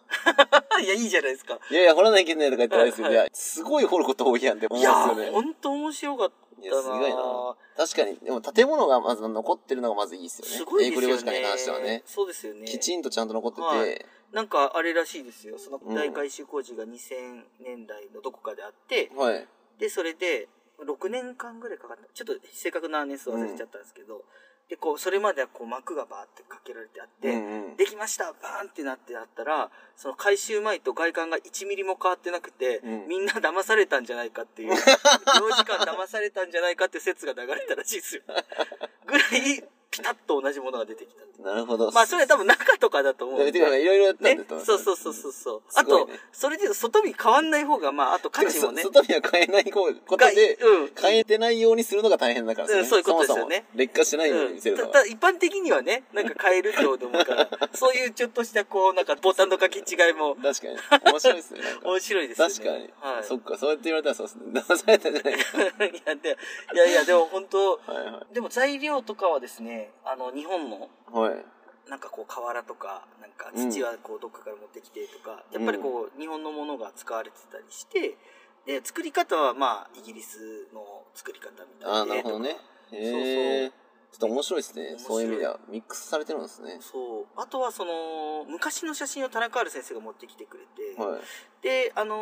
[0.82, 1.60] いや、いいじゃないですか。
[1.70, 5.32] いやいや、掘らないけんだよとか言ってないですけど、はいいや、すごい掘ること多いやんって思いやうんですよね。
[5.32, 6.34] ほんと面白かった
[6.68, 10.52] いなやすごいな確かに、でも建物がまず残ってるのがまずいいですよね。
[10.52, 11.06] すごいですよね。
[11.06, 12.04] 英語領事館に関してはね。
[12.06, 12.66] そうですよね。
[12.66, 15.58] きちんとちゃんと残ってて、はいなんかあれらしいですよ。
[15.58, 19.48] そのうん大改修工事が2000年代のどこかであって、はい。
[19.80, 20.48] で、それで
[20.80, 22.04] 6年間ぐらいかかった。
[22.14, 24.24] ちょっと正確な年数忘れちゃったんですけど、
[24.70, 34.70] で、こう、それまではこう幕がバーってかけられてあって、うんうんできましたバーンってなってあったら、その改修前と外観が1ミリも変わってなくて、うんみんな騙されたんじゃないかっていう、
[35.40, 38.22] 領事館騙されたんじゃないかって説が流れたらしいですよ。
[39.06, 39.64] ぐらい、
[39.94, 41.48] ピタッと同じものが出てきた。
[41.48, 41.92] なるほど。
[41.92, 43.60] まあ、それは多分中とかだと思うんで。
[43.60, 45.62] いろいろやったんねだと思、そうそうそうそうそう。
[45.76, 54.88] あとそれで外見変わんない方が、まあ、あと価値もね外見は変えないことで、がうん変えてないようにするのが大変だからうんそういうことですよねそもそも劣化してないようにうん見せるのは。
[54.88, 61.12] たただ一般的にはね、なんか変えるって思うから、 そういうちょっとしたこう、なんかボタンの書き違いも確かに。
[61.12, 61.62] 面白いですね。
[61.84, 62.54] 面白いですよね。
[62.54, 63.24] 確かに、はい。
[63.24, 64.62] そっか、そうやって言われたらそうですね。
[64.62, 65.86] 騙されたんじゃないか。
[65.86, 66.38] いや、で
[66.74, 71.18] いやいや、でも本当、はいはでも材料とかはですね、あの、日本の、い。
[71.18, 71.46] はい。
[71.90, 78.18] なんかこう瓦とか、なんかうん土はこうどっかから持ってきてとか、やっぱりこう日本のものが使われてたりして、
[78.66, 82.58] で、作り方はまあイギリスの作り方みたいでああ、なるほどね。
[82.92, 83.70] へえ。
[83.70, 84.96] ちょっと面白いですね。
[84.98, 85.60] そういう意味では。
[85.68, 86.78] ミックスされてるんですね。
[86.80, 87.26] そう。
[87.36, 91.22] あとはその、昔の写真を田中ある先生が持ってきてくれて、はい。
[91.64, 92.20] で、あのー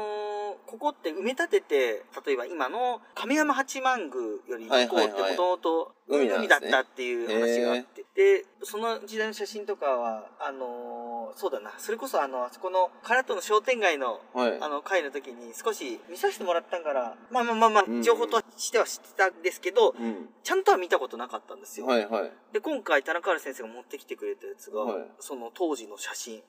[0.71, 4.13] ここって埋め立てて、例えば今の亀山八幡宮
[4.47, 14.57] より向こうってもともと海だったっていう話があって、で、その時代の写真とかは、あのーそうだな、それこそあの、あそこの唐戸の商店街のはい。
[14.61, 20.29] あの会の時に少し見させてもらったんから、まあまあまあまうんあ、情報としては知ってたんですけど、うん。
[20.43, 21.85] ちゃんとは見たことなかったんですよ。
[21.85, 22.31] はいはい。
[22.53, 26.37] で、今回田中ある先生が持ってきてくれたやつが、はいその当時の写真。
[26.37, 26.43] だ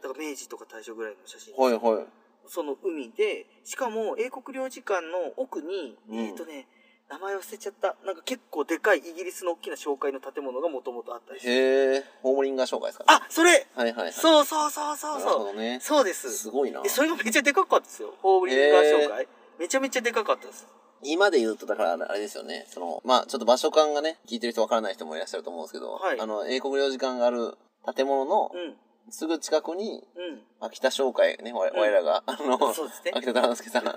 [0.00, 2.06] から明治とか大正ぐらいの写真、はいはい。
[2.46, 6.66] その海で、しかも英国領事館の奥に、うんえっ、とね、
[7.10, 7.96] 名前忘れちゃった。
[8.04, 11.50] なんか結構でかいイギリスの大きな紹介の建物がもともとあったりして。
[11.50, 12.04] へえ。
[12.22, 13.06] ホームリンガー紹介ですかね。
[13.12, 14.12] あ、それはいはいはい。
[14.12, 15.56] そうそうそうそうそう。
[15.56, 15.78] ね。
[15.80, 16.30] そうです。
[16.32, 16.88] すごいなで、。
[16.88, 18.14] それがめっちゃでかかったですよ。
[18.22, 19.28] ホームリンガー紹介。
[19.58, 20.66] めちゃめちゃでかかったです。
[21.02, 22.66] 今で言うと、だからあれですよね。
[22.68, 27.56] その、まあちょっと場所感がね、聞いてる人わからない人もいらっしゃると思うんですけど、はいあの、英国領事館がある
[27.94, 28.74] 建物のうん。
[29.10, 30.42] すぐ近くに、うん。
[30.60, 32.58] 秋田商会ね、我らが、あの、
[33.14, 33.92] 秋田忠之助さんの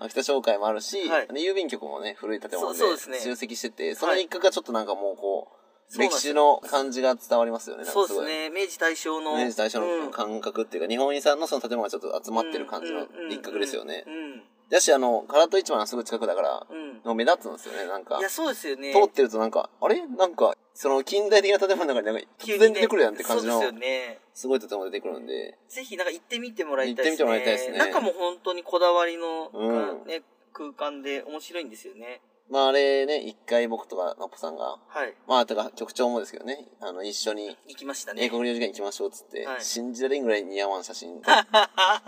[0.00, 2.78] 秋田商会もあるし、はいで郵便局もね、古い建物で
[3.20, 7.84] 集積してて、その一角がちょっとなんかもうこう、歴史の感じが伝わりますよね。
[7.84, 8.50] そうですね。
[8.50, 9.36] 明治大正の。
[9.36, 14.04] 明治大正うんの感覚っていうか、日本遺産のその建物がちょっと集まってる感じの一角ですよね。
[14.06, 14.42] うん。
[14.68, 16.66] だし、あの、唐戸市場のすぐ近くだから、
[17.14, 18.20] 目立つんですよね、なんかい。
[18.20, 18.92] や、そうですよね。
[18.92, 20.04] 通ってるとなんか、あれ？
[20.06, 24.18] なんか、その近代的な建物の中になんか突然出てくるやんって感じのそうです、よね。
[24.34, 27.30] すごい建物出てくるんで、ぜひなんか行ってみてもらいたいですね。
[27.30, 30.20] 行ってみてもらいたいですね中も本当にこだわりの、うんね、
[30.52, 32.20] 空間で面白いんですよね。
[32.48, 35.14] まああれね、一回僕とかナッポさんが、はい。
[35.26, 38.22] まあ、とか局長もですけどね、あの、一緒に行きましたね。
[38.22, 41.44] 英国領事館行きましょうっつって、はい信じられんぐらい似合わん写真撮っ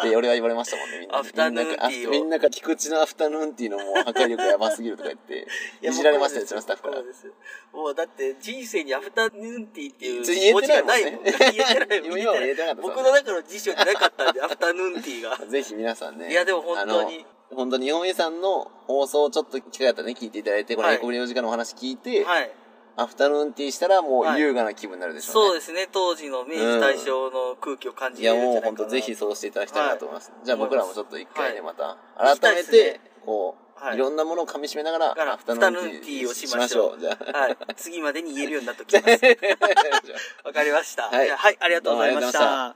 [0.03, 1.20] て、 俺は言われましたもんね、みんなに。
[1.20, 5.47] アフタヌーンティーをみんなが、みんなが菊池のアフタヌーンティーのもう破壊力やばすぎるとか言って、
[5.82, 7.07] いじられましたよ、うちのスタッフからそう。
[7.07, 7.32] です。
[7.72, 11.55] もうだって人生にアフタヌーンティーっていう言え文字てないもんねがないもん。
[11.57, 12.20] 言えてないもん。
[12.20, 15.36] 今も言えてなかった僕の中の辞書になかったんで、アフタヌーンティーが。
[15.49, 16.30] ぜひ皆さんね。
[16.30, 17.38] いやでも本当にあの。
[17.55, 22.51] 本当に日本遺産の放送をちょっと機会あったらね、聞いていただいて、このはい英国領事館のお話聞いて、はい。
[22.96, 25.49] アフタヌーンティーしたらもはいう優雅な気分になるでしょうね。
[25.49, 25.88] そうですね。
[25.90, 28.76] 当時の明治大正の空気を感じいやもうんじゃないかな。
[28.78, 30.32] 本当ぜひそうしていただきたいなと思います。
[30.44, 31.96] じゃあ僕らもちょっと一回ね、はまた、
[32.36, 37.38] 改めて、こう、はいいろんなものを噛み締めながら、アフタヌーンティーアフタヌーンティーをしましょうじゃあ。
[37.38, 37.57] はい。
[37.76, 39.07] 次までに言えるようになっときます。
[40.44, 41.05] わかりました。
[41.05, 42.74] はいはい、ありがとうございました。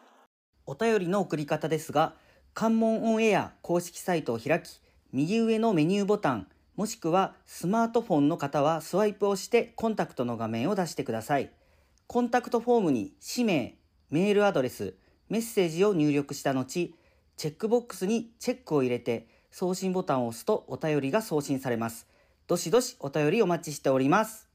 [0.64, 2.14] お便りの送り方ですが、
[2.54, 4.80] 関門オンエア公式サイトを開き、
[5.10, 11.50] 右上のメニューボタン、もしくはスマートフォンの方はスワイプをしてコンタクトの画面を出してください。
[12.06, 13.78] コンタクトフォームに氏名、
[14.10, 14.94] メールアドレス、
[15.30, 22.06] メッセージを入力した後、チェックボックスにチェックを入れて送信ボタンを押すとお便りが送信されます。
[22.48, 24.51] どしどしお便りお待ちしております。